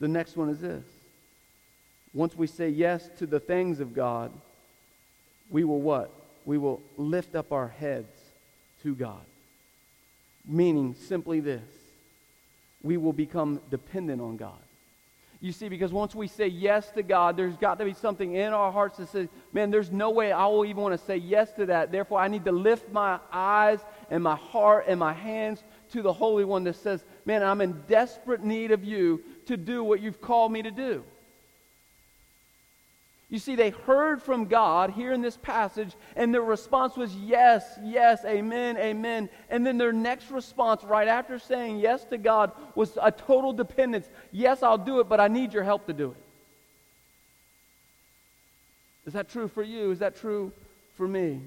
[0.00, 0.84] The next one is this.
[2.12, 4.32] Once we say yes to the things of God,
[5.50, 6.10] we will what?
[6.44, 8.16] We will lift up our heads
[8.82, 9.20] to God.
[10.46, 11.62] Meaning simply this
[12.82, 14.58] we will become dependent on God.
[15.42, 18.52] You see, because once we say yes to God, there's got to be something in
[18.52, 21.52] our hearts that says, man, there's no way I will even want to say yes
[21.54, 21.90] to that.
[21.90, 26.12] Therefore, I need to lift my eyes and my heart and my hands to the
[26.12, 30.20] Holy One that says, man, I'm in desperate need of you to do what you've
[30.20, 31.04] called me to do.
[33.30, 37.78] You see, they heard from God here in this passage, and their response was yes,
[37.80, 39.30] yes, amen, amen.
[39.48, 44.08] And then their next response, right after saying yes to God, was a total dependence.
[44.32, 46.16] Yes, I'll do it, but I need your help to do it.
[49.06, 49.92] Is that true for you?
[49.92, 50.52] Is that true
[50.96, 51.40] for me?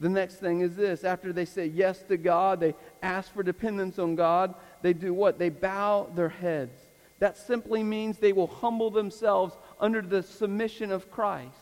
[0.00, 3.98] The next thing is this after they say yes to God, they ask for dependence
[3.98, 5.38] on God, they do what?
[5.38, 6.78] They bow their heads.
[7.18, 11.56] That simply means they will humble themselves under the submission of Christ.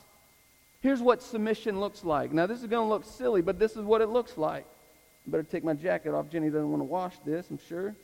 [0.81, 2.33] Here's what submission looks like.
[2.33, 4.67] Now, this is going to look silly, but this is what it looks like.
[5.25, 6.31] I better take my jacket off.
[6.31, 7.95] Jenny doesn't want to wash this, I'm sure.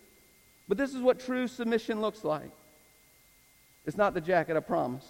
[0.69, 2.53] But this is what true submission looks like.
[3.87, 5.05] It's not the jacket, I promise.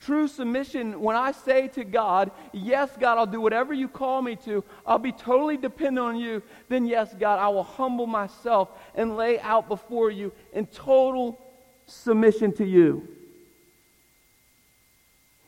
[0.00, 4.36] True submission, when I say to God, Yes, God, I'll do whatever you call me
[4.44, 9.16] to, I'll be totally dependent on you, then yes, God, I will humble myself and
[9.16, 11.40] lay out before you in total
[11.86, 13.08] submission to you.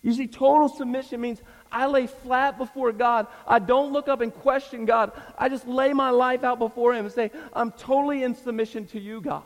[0.03, 3.27] You see, total submission means I lay flat before God.
[3.47, 5.13] I don't look up and question God.
[5.39, 9.01] I just lay my life out before Him and say, I'm totally in submission to
[9.01, 9.45] you, God.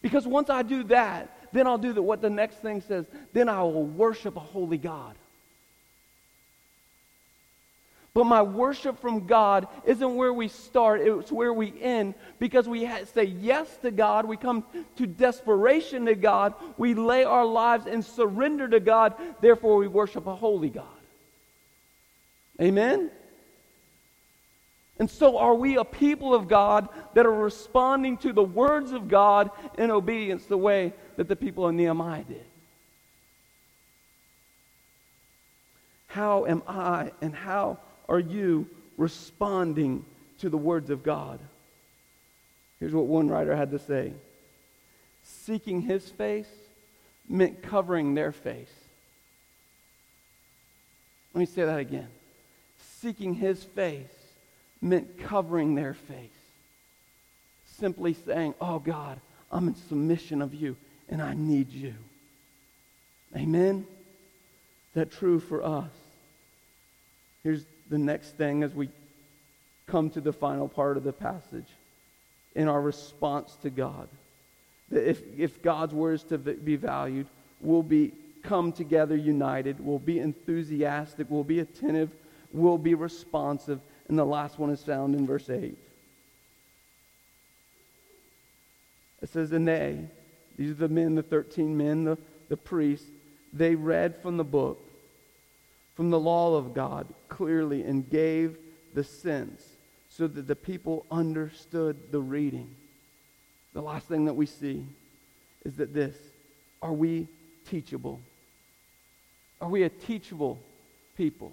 [0.00, 3.06] Because once I do that, then I'll do the, what the next thing says.
[3.32, 5.14] Then I will worship a holy God.
[8.14, 12.86] But my worship from God isn't where we start, it's where we end because we
[13.06, 14.26] say yes to God.
[14.26, 14.64] We come
[14.96, 16.54] to desperation to God.
[16.76, 19.14] We lay our lives and surrender to God.
[19.40, 20.84] Therefore, we worship a holy God.
[22.60, 23.10] Amen?
[24.98, 29.08] And so, are we a people of God that are responding to the words of
[29.08, 32.44] God in obedience the way that the people of Nehemiah did?
[36.08, 40.04] How am I and how are you responding
[40.40, 41.40] to the words of God?
[42.78, 44.12] Here's what one writer had to say
[45.22, 46.50] Seeking his face
[47.28, 48.72] meant covering their face.
[51.32, 52.08] Let me say that again.
[53.00, 54.04] Seeking his face
[54.82, 56.28] meant covering their face.
[57.78, 59.18] Simply saying, Oh God,
[59.50, 60.76] I'm in submission of you
[61.12, 61.94] and I need you.
[63.36, 63.86] Amen?
[63.86, 65.90] Is that true for us?
[67.42, 68.88] Here's the next thing as we
[69.86, 71.66] come to the final part of the passage
[72.54, 74.08] in our response to God.
[74.88, 77.26] That if, if God's word is to be valued,
[77.60, 82.10] we'll be come together united, we'll be enthusiastic, we'll be attentive,
[82.52, 83.80] we'll be responsive.
[84.08, 85.76] And the last one is found in verse 8.
[89.20, 90.08] It says, And they,
[90.56, 93.08] these are the men, the 13 men, the, the priests,
[93.52, 94.78] they read from the book
[95.94, 98.56] from the law of God clearly and gave
[98.94, 99.62] the sense
[100.08, 102.74] so that the people understood the reading.
[103.72, 104.86] The last thing that we see
[105.64, 106.16] is that this
[106.82, 107.28] are we
[107.68, 108.20] teachable?
[109.60, 110.58] Are we a teachable
[111.16, 111.52] people?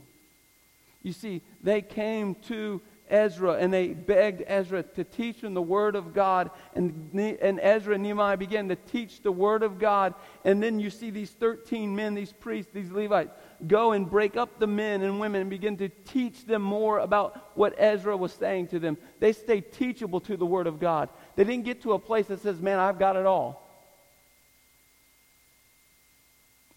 [1.03, 5.95] You see, they came to Ezra and they begged Ezra to teach them the Word
[5.95, 6.51] of God.
[6.75, 10.13] And, and Ezra and Nehemiah began to teach the Word of God.
[10.45, 13.31] And then you see these 13 men, these priests, these Levites,
[13.67, 17.51] go and break up the men and women and begin to teach them more about
[17.55, 18.97] what Ezra was saying to them.
[19.19, 21.09] They stayed teachable to the Word of God.
[21.35, 23.65] They didn't get to a place that says, man, I've got it all.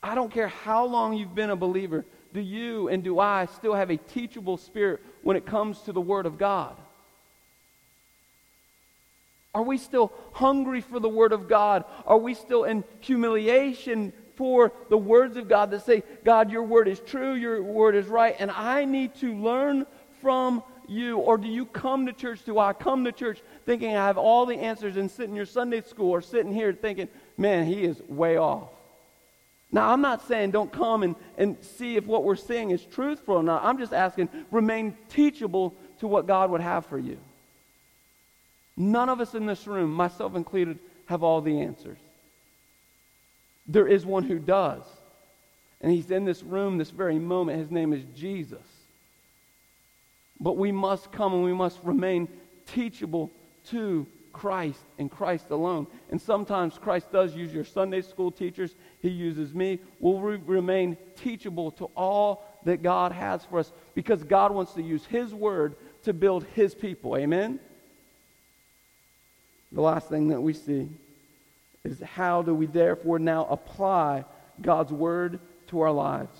[0.02, 3.74] I don't care how long you've been a believer, do you and do I still
[3.74, 6.76] have a teachable spirit when it comes to the Word of God?
[9.54, 11.84] Are we still hungry for the Word of God?
[12.06, 16.88] Are we still in humiliation for the words of God that say, God, your word
[16.88, 19.86] is true, your word is right, and I need to learn
[20.20, 21.18] from you?
[21.18, 22.44] Or do you come to church?
[22.44, 25.46] Do I come to church thinking I have all the answers and sit in your
[25.46, 28.70] Sunday school or sitting here thinking, man, he is way off?
[29.72, 33.36] Now, I'm not saying don't come and, and see if what we're saying is truthful
[33.36, 33.64] or not.
[33.64, 37.18] I'm just asking, remain teachable to what God would have for you.
[38.76, 41.98] None of us in this room, myself included, have all the answers.
[43.66, 44.82] There is one who does.
[45.80, 47.58] And he's in this room this very moment.
[47.58, 48.60] His name is Jesus.
[50.38, 52.28] But we must come and we must remain
[52.66, 53.30] teachable
[53.70, 55.86] to Christ and Christ alone.
[56.10, 59.80] And sometimes Christ does use your Sunday school teachers, He uses me.
[60.00, 64.82] We'll re- remain teachable to all that God has for us because God wants to
[64.82, 67.16] use His word to build His people.
[67.16, 67.60] Amen?
[69.72, 70.88] The last thing that we see
[71.84, 74.24] is how do we therefore now apply
[74.60, 76.38] God's word to our lives?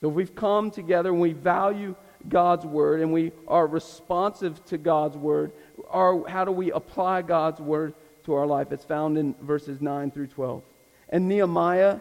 [0.00, 1.94] So if we've come together and we value
[2.28, 5.52] God's word and we are responsive to God's word,
[5.88, 8.72] our, how do we apply God's word to our life?
[8.72, 10.62] It's found in verses 9 through 12.
[11.10, 12.00] And Nehemiah,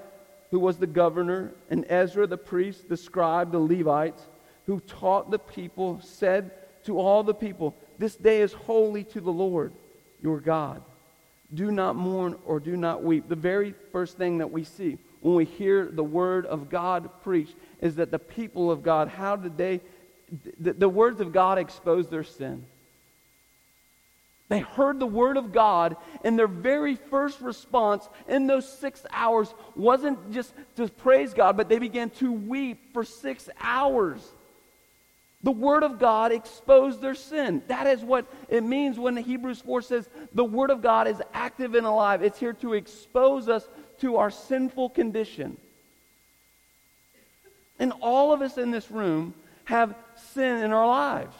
[0.52, 4.28] who was the governor, and Ezra the priest, the scribe, the Levites,
[4.66, 6.52] who taught the people, said
[6.86, 9.74] to all the people, This day is holy to the Lord
[10.22, 10.82] your God
[11.54, 13.28] do not mourn or do not weep.
[13.30, 17.56] The very first thing that we see when we hear the word of God preached
[17.82, 19.82] is that the people of God, how did they,
[20.60, 22.66] the, the words of God expose their sin?
[24.50, 29.54] They heard the word of God, and their very first response in those six hours
[29.76, 34.22] wasn't just to praise God, but they began to weep for six hours.
[35.44, 37.62] The Word of God exposed their sin.
[37.68, 41.76] That is what it means when Hebrews 4 says the Word of God is active
[41.76, 42.24] and alive.
[42.24, 43.68] It's here to expose us
[44.00, 45.58] to our sinful condition.
[47.78, 49.34] And all of us in this room
[49.66, 49.96] have
[50.34, 51.36] sin in our lives.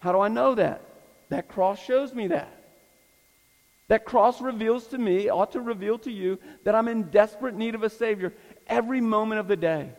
[0.00, 0.82] How do I know that?
[1.30, 2.54] That cross shows me that.
[3.88, 7.74] That cross reveals to me, ought to reveal to you, that I'm in desperate need
[7.74, 8.34] of a Savior
[8.66, 9.90] every moment of the day.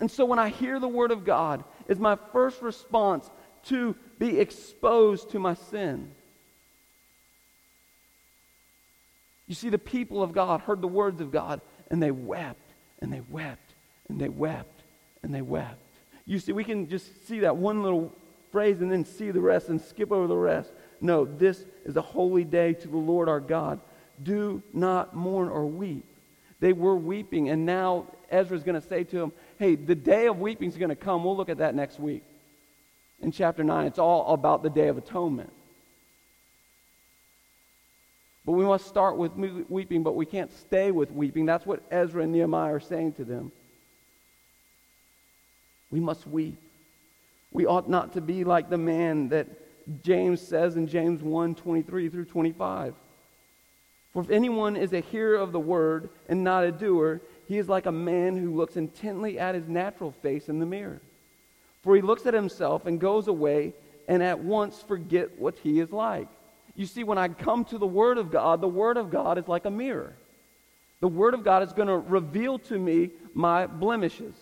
[0.00, 3.28] And so when I hear the Word of God, is my first response
[3.64, 6.10] to be exposed to my sin.
[9.46, 11.60] You see, the people of God heard the words of God
[11.90, 13.63] and they wept and they wept
[14.08, 14.82] and they wept
[15.22, 15.80] and they wept.
[16.26, 18.12] You see, we can just see that one little
[18.52, 20.70] phrase and then see the rest and skip over the rest.
[21.00, 23.80] No, this is a holy day to the Lord our God.
[24.22, 26.06] Do not mourn or weep.
[26.60, 30.26] They were weeping, and now Ezra is going to say to them, Hey, the day
[30.26, 31.24] of weeping is going to come.
[31.24, 32.22] We'll look at that next week.
[33.20, 35.52] In chapter 9, it's all about the Day of Atonement.
[38.44, 41.46] But we must start with weeping, but we can't stay with weeping.
[41.46, 43.52] That's what Ezra and Nehemiah are saying to them.
[45.94, 46.58] We must weep.
[47.52, 49.46] We ought not to be like the man that
[50.02, 52.94] James says in James 1 23 through 25.
[54.12, 57.68] For if anyone is a hearer of the word and not a doer, he is
[57.68, 61.00] like a man who looks intently at his natural face in the mirror.
[61.84, 63.72] For he looks at himself and goes away
[64.08, 66.26] and at once forget what he is like.
[66.74, 69.46] You see, when I come to the Word of God, the Word of God is
[69.46, 70.16] like a mirror.
[70.98, 74.34] The Word of God is going to reveal to me my blemishes.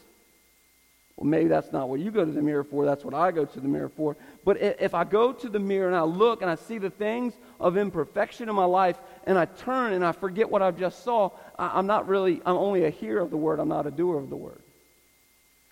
[1.22, 2.84] Well, maybe that's not what you go to the mirror for.
[2.84, 4.16] That's what I go to the mirror for.
[4.44, 7.34] But if I go to the mirror and I look and I see the things
[7.60, 11.30] of imperfection in my life and I turn and I forget what I just saw,
[11.56, 13.60] I'm not really, I'm only a hearer of the Word.
[13.60, 14.62] I'm not a doer of the Word.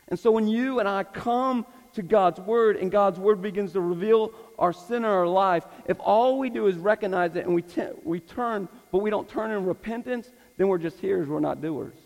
[0.07, 3.81] And so when you and I come to God's Word and God's Word begins to
[3.81, 7.63] reveal our sin in our life, if all we do is recognize it and we,
[7.63, 11.61] t- we turn, but we don't turn in repentance, then we're just hearers, we're not
[11.61, 11.99] doers.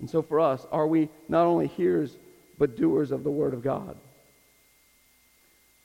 [0.00, 2.16] And so for us, are we not only hearers,
[2.58, 3.96] but doers of the Word of God?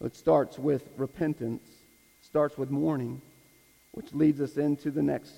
[0.03, 1.63] It starts with repentance,
[2.21, 3.21] starts with mourning,
[3.91, 5.33] which leads us into the next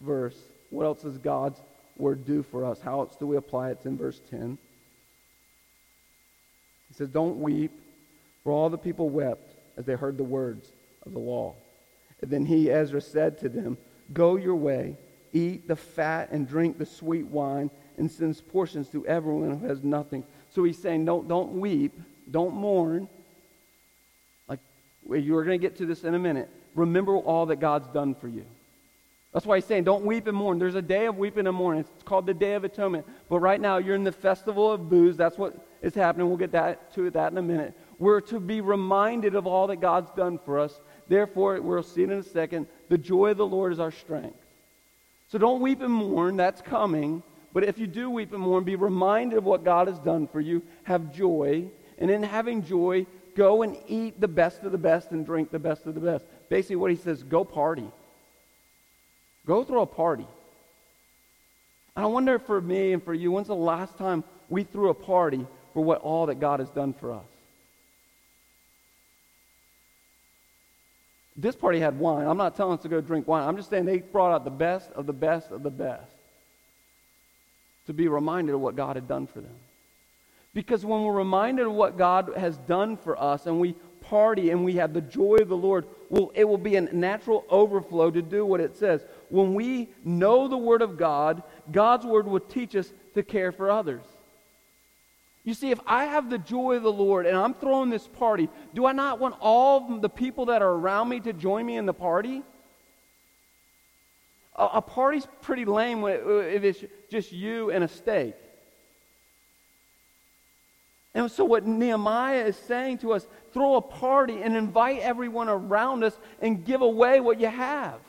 [0.00, 0.36] verse.
[0.70, 1.60] What else does God's
[1.96, 2.80] Word do for us?
[2.80, 3.72] How else do we apply it?
[3.72, 4.58] It's in verse 10.
[6.88, 7.72] He says, Don't weep,
[8.42, 10.70] for all the people wept as they heard the words
[11.04, 11.54] of the law.
[12.22, 13.76] And then he, Ezra, said to them,
[14.12, 14.96] Go your way,
[15.32, 19.82] eat the fat and drink the sweet wine, and sends portions to everyone who has
[19.82, 20.24] nothing.
[20.54, 21.92] So he's saying, Don't, don't weep,
[22.30, 23.08] don't mourn.
[24.48, 24.60] Like,
[25.08, 26.48] you're going to get to this in a minute.
[26.74, 28.44] Remember all that God's done for you.
[29.36, 30.58] That's why he's saying, don't weep and mourn.
[30.58, 31.80] There's a day of weeping and mourning.
[31.80, 33.04] It's called the Day of Atonement.
[33.28, 35.18] But right now, you're in the festival of booths.
[35.18, 36.28] That's what is happening.
[36.28, 37.74] We'll get that, to that in a minute.
[37.98, 40.80] We're to be reminded of all that God's done for us.
[41.06, 42.66] Therefore, we'll see it in a second.
[42.88, 44.38] The joy of the Lord is our strength.
[45.28, 46.38] So don't weep and mourn.
[46.38, 47.22] That's coming.
[47.56, 50.42] But if you do weep and mourn, be reminded of what God has done for
[50.42, 50.62] you.
[50.82, 51.64] Have joy.
[51.96, 55.58] And in having joy, go and eat the best of the best and drink the
[55.58, 56.26] best of the best.
[56.50, 57.90] Basically, what he says, go party.
[59.46, 60.26] Go throw a party.
[61.96, 64.94] And I wonder for me and for you, when's the last time we threw a
[64.94, 67.24] party for what all that God has done for us?
[71.34, 72.26] This party had wine.
[72.26, 73.48] I'm not telling us to go drink wine.
[73.48, 76.15] I'm just saying they brought out the best of the best of the best
[77.86, 79.54] to be reminded of what God had done for them.
[80.54, 84.64] Because when we're reminded of what God has done for us and we party and
[84.64, 88.22] we have the joy of the Lord, well, it will be a natural overflow to
[88.22, 89.04] do what it says.
[89.28, 93.70] When we know the Word of God, God's Word will teach us to care for
[93.70, 94.04] others.
[95.44, 98.48] You see, if I have the joy of the Lord and I'm throwing this party,
[98.74, 101.86] do I not want all the people that are around me to join me in
[101.86, 102.42] the party?
[104.56, 108.34] A, a party's pretty lame if it's just you and a steak.
[111.14, 116.04] And so, what Nehemiah is saying to us throw a party and invite everyone around
[116.04, 118.00] us and give away what you have.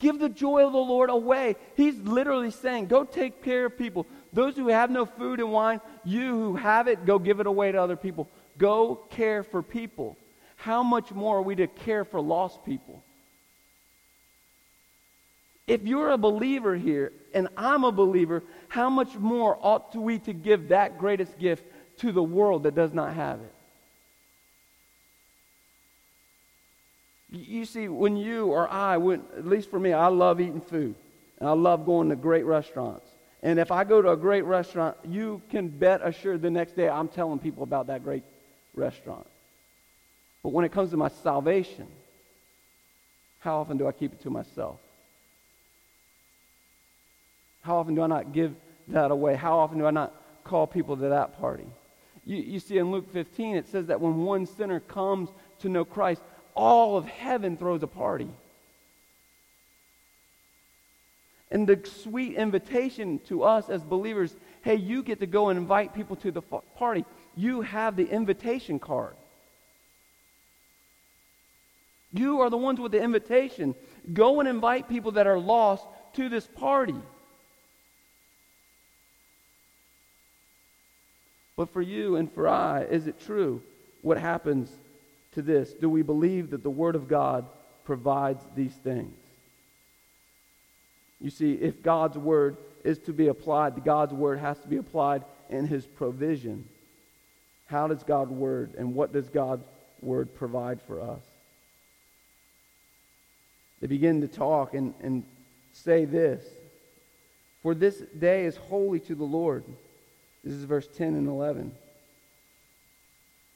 [0.00, 1.56] Give the joy of the Lord away.
[1.76, 4.06] He's literally saying, go take care of people.
[4.32, 7.72] Those who have no food and wine, you who have it, go give it away
[7.72, 8.28] to other people.
[8.58, 10.18] Go care for people.
[10.56, 13.02] How much more are we to care for lost people?
[15.66, 20.32] If you're a believer here and I'm a believer, how much more ought we to
[20.32, 21.64] give that greatest gift
[21.98, 23.54] to the world that does not have it?
[27.30, 30.94] You see, when you or I, when, at least for me, I love eating food.
[31.38, 33.06] And I love going to great restaurants.
[33.42, 36.88] And if I go to a great restaurant, you can bet assured the next day
[36.88, 38.22] I'm telling people about that great
[38.74, 39.26] restaurant.
[40.42, 41.86] But when it comes to my salvation,
[43.40, 44.78] how often do I keep it to myself?
[47.62, 48.54] How often do I not give
[48.88, 49.34] that away?
[49.34, 51.66] How often do I not call people to that party?
[52.24, 55.84] You, you see, in Luke 15, it says that when one sinner comes to know
[55.84, 56.22] Christ,
[56.54, 58.28] all of heaven throws a party.
[61.50, 65.92] And the sweet invitation to us as believers hey, you get to go and invite
[65.92, 67.04] people to the party.
[67.36, 69.14] You have the invitation card.
[72.12, 73.74] You are the ones with the invitation.
[74.12, 75.84] Go and invite people that are lost
[76.14, 76.94] to this party.
[81.56, 83.62] But for you and for I, is it true
[84.00, 84.70] what happens
[85.32, 85.72] to this?
[85.72, 87.46] Do we believe that the Word of God
[87.84, 89.16] provides these things?
[91.20, 95.22] You see, if God's Word is to be applied, God's Word has to be applied
[95.50, 96.68] in His provision.
[97.66, 99.64] How does God's Word and what does God's
[100.00, 101.22] Word provide for us?
[103.80, 105.24] They begin to talk and, and
[105.72, 106.44] say this
[107.62, 109.64] For this day is holy to the Lord.
[110.44, 111.72] This is verse 10 and 11.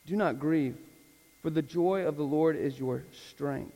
[0.07, 0.76] Do not grieve,
[1.43, 3.74] for the joy of the Lord is your strength.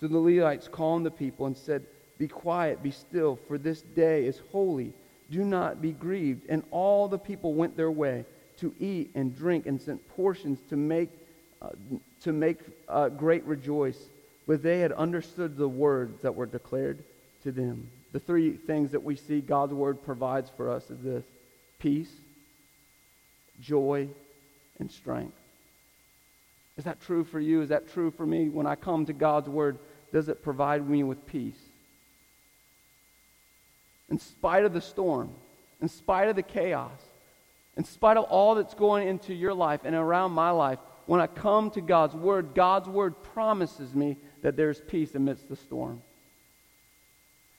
[0.00, 1.86] So the Levites calmed the people and said,
[2.18, 4.92] Be quiet, be still, for this day is holy.
[5.30, 6.42] Do not be grieved.
[6.48, 8.24] And all the people went their way
[8.58, 11.10] to eat and drink and sent portions to make,
[11.62, 11.70] uh,
[12.22, 12.58] to make
[12.88, 13.98] uh, great rejoice.
[14.46, 17.02] But they had understood the words that were declared
[17.44, 17.88] to them.
[18.12, 21.24] The three things that we see God's word provides for us is this
[21.78, 22.10] peace,
[23.60, 24.08] joy,
[24.78, 25.36] and strength.
[26.76, 27.62] Is that true for you?
[27.62, 28.48] Is that true for me?
[28.48, 29.78] When I come to God's Word,
[30.12, 31.58] does it provide me with peace?
[34.08, 35.30] In spite of the storm,
[35.80, 37.00] in spite of the chaos,
[37.76, 41.26] in spite of all that's going into your life and around my life, when I
[41.26, 46.02] come to God's Word, God's Word promises me that there's peace amidst the storm.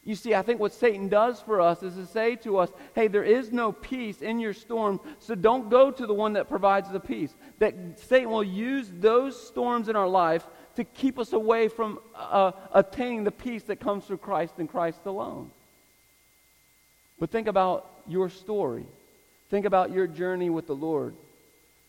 [0.07, 3.09] You see, I think what Satan does for us is to say to us, hey,
[3.09, 6.89] there is no peace in your storm, so don't go to the one that provides
[6.89, 7.35] the peace.
[7.59, 10.47] That Satan will use those storms in our life
[10.77, 15.01] to keep us away from uh, attaining the peace that comes through Christ and Christ
[15.05, 15.51] alone.
[17.19, 18.85] But think about your story.
[19.49, 21.15] Think about your journey with the Lord.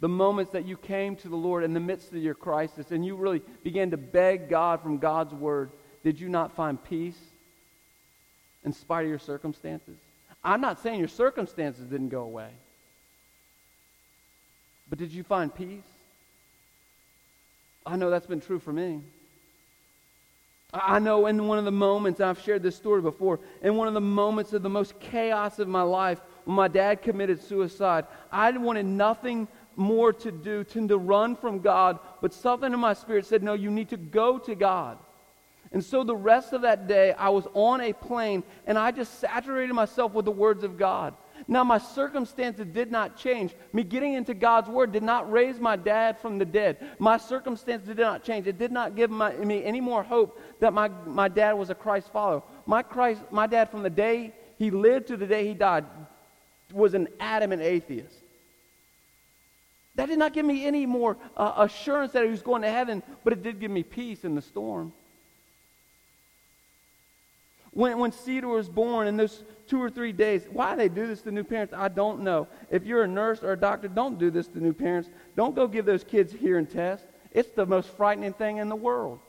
[0.00, 3.06] The moments that you came to the Lord in the midst of your crisis and
[3.06, 5.70] you really began to beg God from God's word.
[6.02, 7.18] Did you not find peace?
[8.64, 9.96] In spite of your circumstances.
[10.42, 12.50] I'm not saying your circumstances didn't go away.
[14.88, 15.82] But did you find peace?
[17.84, 19.00] I know that's been true for me.
[20.72, 23.94] I know in one of the moments, I've shared this story before, in one of
[23.94, 28.50] the moments of the most chaos of my life, when my dad committed suicide, I
[28.50, 33.24] wanted nothing more to do than to run from God, but something in my spirit
[33.24, 34.98] said, No, you need to go to God.
[35.72, 39.20] And so the rest of that day, I was on a plane and I just
[39.20, 41.14] saturated myself with the words of God.
[41.46, 43.54] Now, my circumstances did not change.
[43.72, 46.78] Me getting into God's word did not raise my dad from the dead.
[46.98, 48.46] My circumstances did not change.
[48.46, 51.74] It did not give my, me any more hope that my, my dad was a
[51.74, 52.42] Christ follower.
[52.66, 55.84] My, Christ, my dad, from the day he lived to the day he died,
[56.72, 58.14] was an adamant atheist.
[59.94, 63.02] That did not give me any more uh, assurance that he was going to heaven,
[63.24, 64.92] but it did give me peace in the storm.
[67.72, 71.22] When, when Cedar was born in those two or three days, why they do this
[71.22, 72.48] to new parents, I don't know.
[72.70, 75.10] If you're a nurse or a doctor, don't do this to new parents.
[75.36, 77.06] Don't go give those kids hearing tests.
[77.32, 79.20] It's the most frightening thing in the world.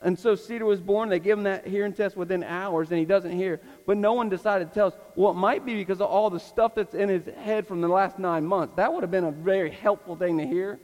[0.00, 1.08] And so Cedar was born.
[1.08, 3.60] They give him that hearing test within hours, and he doesn't hear.
[3.86, 4.94] But no one decided to tell us.
[5.16, 7.88] Well, it might be because of all the stuff that's in his head from the
[7.88, 8.74] last nine months.
[8.76, 10.78] That would have been a very helpful thing to hear.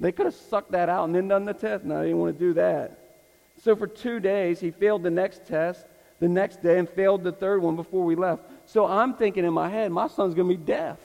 [0.00, 1.84] They could have sucked that out and then done the test.
[1.84, 3.07] No, they didn't want to do that.
[3.62, 5.84] So for two days, he failed the next test,
[6.20, 8.42] the next day, and failed the third one before we left.
[8.66, 10.98] So I'm thinking in my head, my son's going to be deaf.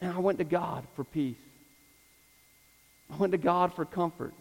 [0.00, 1.36] And I went to God for peace.
[3.12, 4.34] I went to God for comfort.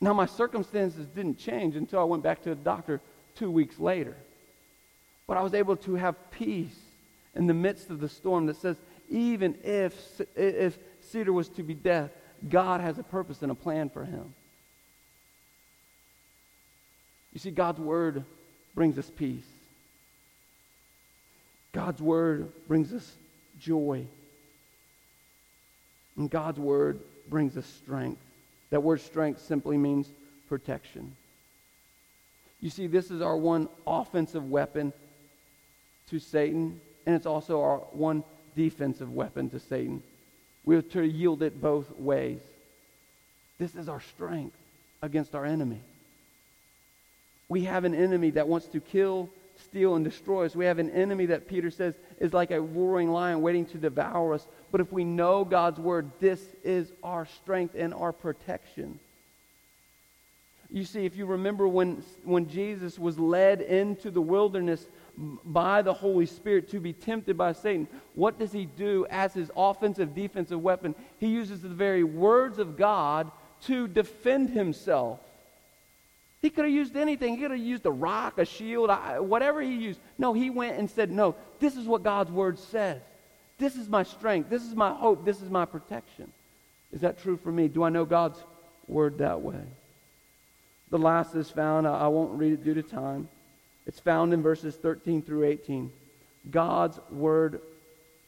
[0.00, 3.00] Now, my circumstances didn't change until I went back to the doctor
[3.34, 4.16] two weeks later.
[5.26, 6.76] But I was able to have peace
[7.34, 8.76] in the midst of the storm that says,
[9.08, 12.10] even if, if Cedar was to be deaf,
[12.48, 14.34] God has a purpose and a plan for him.
[17.32, 18.24] You see, God's word
[18.74, 19.46] brings us peace.
[21.72, 23.12] God's word brings us
[23.60, 24.06] joy.
[26.16, 28.20] And God's word brings us strength.
[28.70, 30.08] That word strength simply means
[30.48, 31.14] protection.
[32.60, 34.92] You see, this is our one offensive weapon
[36.08, 38.24] to Satan, and it's also our one
[38.54, 40.02] defensive weapon to Satan.
[40.66, 42.40] We have to yield it both ways.
[43.58, 44.56] This is our strength
[45.00, 45.80] against our enemy.
[47.48, 50.56] We have an enemy that wants to kill, steal, and destroy us.
[50.56, 54.34] We have an enemy that Peter says is like a roaring lion waiting to devour
[54.34, 54.46] us.
[54.72, 58.98] But if we know God's word, this is our strength and our protection.
[60.68, 64.84] You see, if you remember when, when Jesus was led into the wilderness
[65.16, 69.50] by the Holy Spirit to be tempted by Satan, what does he do as his
[69.56, 70.94] offensive, defensive weapon?
[71.18, 73.30] He uses the very words of God
[73.62, 75.20] to defend himself.
[76.42, 77.34] He could have used anything.
[77.34, 80.00] He could have used a rock, a shield, whatever he used.
[80.18, 83.00] No, he went and said, No, this is what God's word says.
[83.58, 84.50] This is my strength.
[84.50, 85.24] This is my hope.
[85.24, 86.30] This is my protection.
[86.92, 87.68] Is that true for me?
[87.68, 88.38] Do I know God's
[88.86, 89.62] word that way?
[90.90, 93.28] The last is found, I won't read it due to time.
[93.86, 95.92] It's found in verses 13 through 18.
[96.50, 97.60] God's word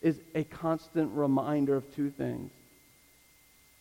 [0.02, 2.50] is a constant reminder of two things.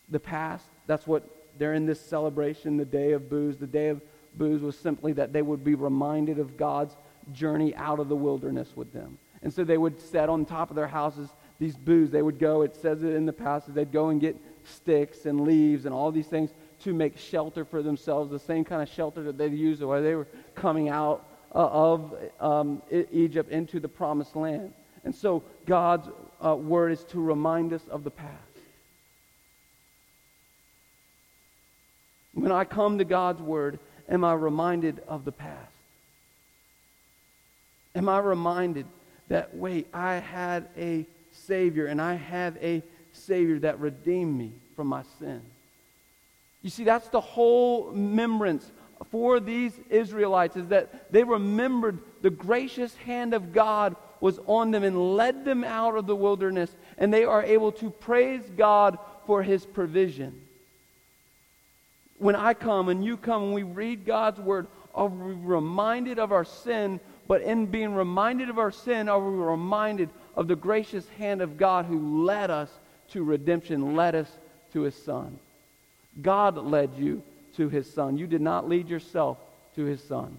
[0.08, 3.58] The past, that's what they're in this celebration, the day of booths.
[3.58, 4.00] The day of
[4.34, 6.94] booths was simply that they would be reminded of God's
[7.32, 9.18] journey out of the wilderness with them.
[9.42, 11.28] And so they would set on top of their houses
[11.60, 12.10] these booths.
[12.10, 15.42] They would go, it says it in the passage, they'd go and get sticks and
[15.42, 16.50] leaves and all these things
[16.82, 20.14] to make shelter for themselves, the same kind of shelter that they'd used while they
[20.14, 24.72] were coming out of um, Egypt into the promised land.
[25.04, 26.08] And so God's
[26.44, 28.34] uh, word is to remind us of the past.
[32.34, 33.78] When I come to God's word,
[34.08, 35.72] am I reminded of the past?
[37.94, 38.86] Am I reminded
[39.28, 42.82] that, wait, I had a Savior and I have a
[43.12, 45.42] Savior that redeemed me from my sin?
[46.62, 48.70] You see, that's the whole remembrance
[49.10, 54.82] for these Israelites is that they remembered the gracious hand of God was on them
[54.82, 59.42] and led them out of the wilderness, and they are able to praise God for
[59.42, 60.42] his provision.
[62.18, 66.32] When I come and you come and we read God's word, are we reminded of
[66.32, 66.98] our sin?
[67.28, 71.56] But in being reminded of our sin, are we reminded of the gracious hand of
[71.56, 72.70] God who led us
[73.10, 74.30] to redemption, led us
[74.72, 75.38] to his son?
[76.20, 77.22] God led you
[77.58, 78.16] to his son.
[78.16, 79.36] You did not lead yourself
[79.76, 80.38] to his son.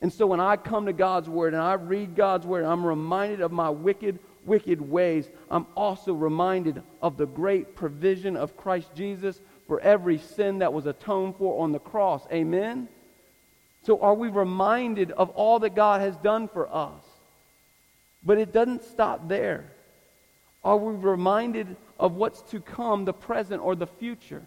[0.00, 3.40] And so when I come to God's word and I read God's word, I'm reminded
[3.40, 5.28] of my wicked, wicked ways.
[5.50, 10.86] I'm also reminded of the great provision of Christ Jesus for every sin that was
[10.86, 12.26] atoned for on the cross.
[12.32, 12.88] Amen?
[13.84, 17.02] So are we reminded of all that God has done for us?
[18.24, 19.64] But it doesn't stop there.
[20.64, 24.42] Are we reminded of what's to come, the present or the future?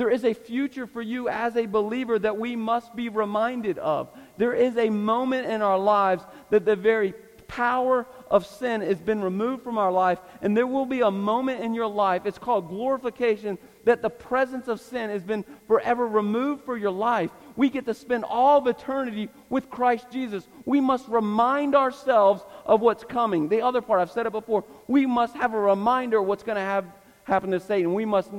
[0.00, 4.08] There is a future for you as a believer that we must be reminded of.
[4.38, 7.12] There is a moment in our lives that the very
[7.46, 11.60] power of sin has been removed from our life, and there will be a moment
[11.60, 16.64] in your life, it's called glorification, that the presence of sin has been forever removed
[16.64, 17.30] for your life.
[17.54, 20.48] We get to spend all of eternity with Christ Jesus.
[20.64, 23.50] We must remind ourselves of what's coming.
[23.50, 26.56] The other part, I've said it before, we must have a reminder of what's going
[26.56, 26.86] to have,
[27.24, 27.92] happen to Satan.
[27.92, 28.30] We must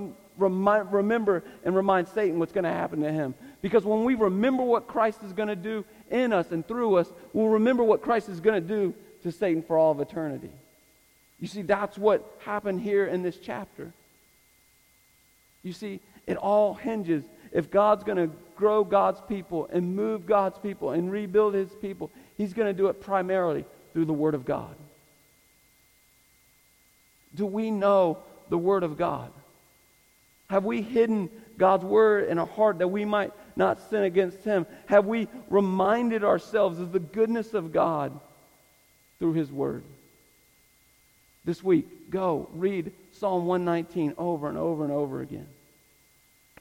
[0.41, 3.33] remember and remind Satan what's going to happen to him.
[3.61, 7.11] Because when we remember what Christ is going to do in us and through us,
[7.33, 10.49] we'll remember what Christ is going to do to Satan for all of eternity.
[11.39, 13.93] You see, that's what happened here in this chapter.
[15.63, 17.23] You see, it all hinges.
[17.51, 22.11] If God's going to grow God's people and move God's people and rebuild his people,
[22.37, 24.75] he's going to do it primarily through the Word of God.
[27.35, 28.19] Do we know
[28.49, 29.31] the Word of God?
[30.51, 34.65] Have we hidden God's word in our heart that we might not sin against him?
[34.87, 38.19] Have we reminded ourselves of the goodness of God
[39.17, 39.85] through his word?
[41.45, 45.47] This week, go read Psalm 119 over and over and over again.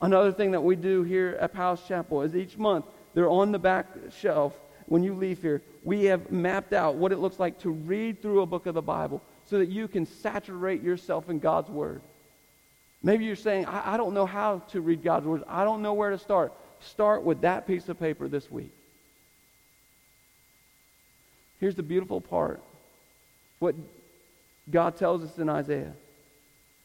[0.01, 2.84] Another thing that we do here at Powell's Chapel is each month,
[3.14, 3.88] they're on the back
[4.20, 4.55] shelf
[4.86, 5.62] when you leave here.
[5.82, 8.82] We have mapped out what it looks like to read through a book of the
[8.82, 12.03] Bible so that you can saturate yourself in God's Word.
[13.03, 15.44] Maybe you're saying, I, I don't know how to read God's words.
[15.48, 16.53] I don't know where to start.
[16.80, 18.72] Start with that piece of paper this week.
[21.59, 22.62] Here's the beautiful part.
[23.59, 23.74] What
[24.70, 25.92] God tells us in Isaiah.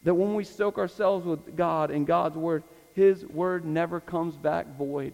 [0.04, 2.64] That when we soak ourselves with God and God's word,
[2.94, 5.14] his word never comes back void.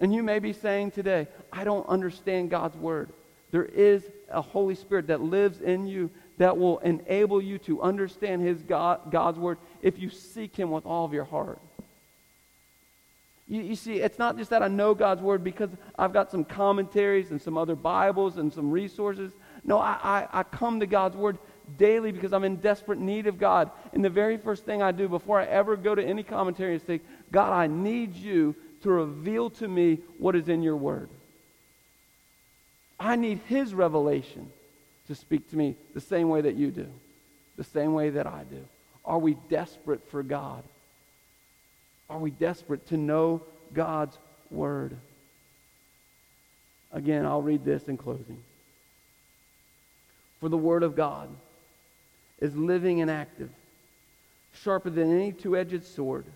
[0.00, 3.10] And you may be saying today, I don't understand God's word.
[3.50, 8.42] There is a Holy Spirit that lives in you that will enable you to understand
[8.42, 11.60] his God, God's word if you seek him with all of your heart.
[13.48, 16.44] You, you, see, it's not just that I know God's word because I've got some
[16.44, 19.32] commentaries and some other Bibles and some resources.
[19.64, 21.38] No, I, I, I come to God's word
[21.78, 23.70] daily because I'm in desperate need of God.
[23.92, 26.82] And the very first thing I do before I ever go to any commentary is
[26.82, 27.00] say,
[27.32, 31.08] God, I need you to reveal to me what is in your word.
[33.00, 34.50] I need his revelation
[35.06, 36.86] to speak to me the same way that you do,
[37.56, 38.64] the same way that I do.
[39.08, 40.62] Are we desperate for God?
[42.10, 43.42] Are we desperate to know
[43.72, 44.18] God's
[44.50, 44.94] word?
[46.92, 48.42] Again, I'll read this in closing.
[50.40, 51.30] For the word of God
[52.38, 53.48] is living and active,
[54.52, 56.26] sharper than any two edged sword,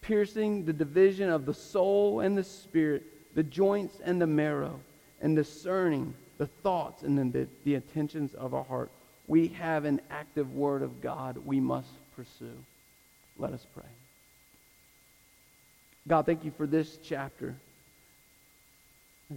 [0.00, 3.02] piercing the division of the soul and the spirit,
[3.34, 4.78] the joints and the marrow,
[5.20, 8.92] and discerning the thoughts and the, the intentions of our heart.
[9.26, 12.56] We have an active word of God we must pursue.
[13.38, 13.84] Let us pray.
[16.08, 17.54] God, thank you for this chapter.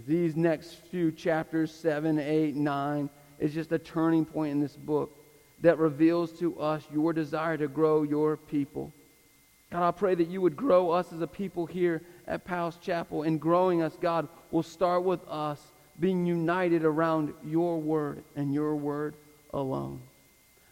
[0.06, 5.16] These next few chapters, 7, 8, 9, is just a turning point in this book
[5.60, 8.92] that reveals to us your desire to grow your people.
[9.70, 13.22] God, I pray that you would grow us as a people here at Powell's Chapel.
[13.22, 15.60] And growing us, God, will start with us
[15.98, 19.14] being united around your word and your word
[19.54, 20.00] alone.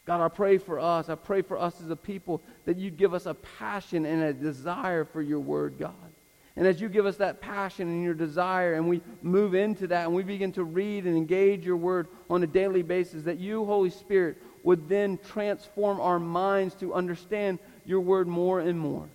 [0.07, 1.09] God, I pray for us.
[1.09, 4.33] I pray for us as a people that you'd give us a passion and a
[4.33, 5.95] desire for your word, God.
[6.57, 10.07] And as you give us that passion and your desire, and we move into that
[10.07, 13.65] and we begin to read and engage your word on a daily basis, that you,
[13.65, 19.09] Holy Spirit, would then transform our minds to understand your word more and more.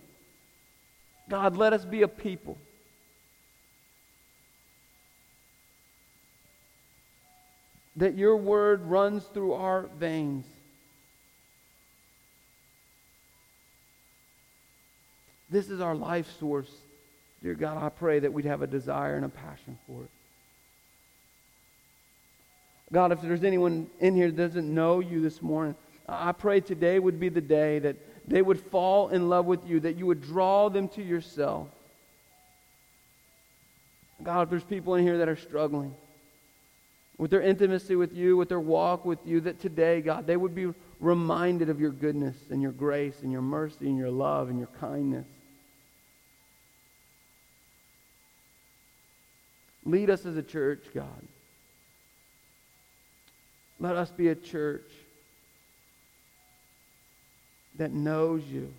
[1.30, 2.58] God, let us be a people.
[7.96, 10.46] That your word runs through our veins.
[15.50, 16.70] This is our life source.
[17.42, 20.10] Dear God, I pray that we'd have a desire and a passion for it.
[22.92, 25.74] God, if there's anyone in here that doesn't know you this morning,
[26.08, 27.96] I pray today would be the day that
[28.28, 31.68] they would fall in love with you, that you would draw them to yourself.
[34.22, 35.94] God, if there's people in here that are struggling
[37.16, 40.54] with their intimacy with you, with their walk with you, that today, God, they would
[40.54, 44.58] be reminded of your goodness and your grace and your mercy and your love and
[44.58, 45.26] your kindness.
[49.84, 51.06] Lead us as a church, God.
[53.78, 54.90] Let us be a church
[57.76, 58.72] that knows you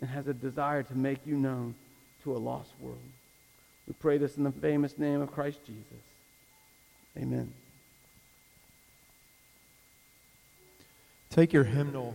[0.00, 1.74] and has a desire to make you known
[2.22, 2.98] to a lost world.
[3.86, 6.04] We pray this in the famous name of Christ Jesus.
[7.16, 7.52] Amen.
[11.30, 12.14] Take your hymnal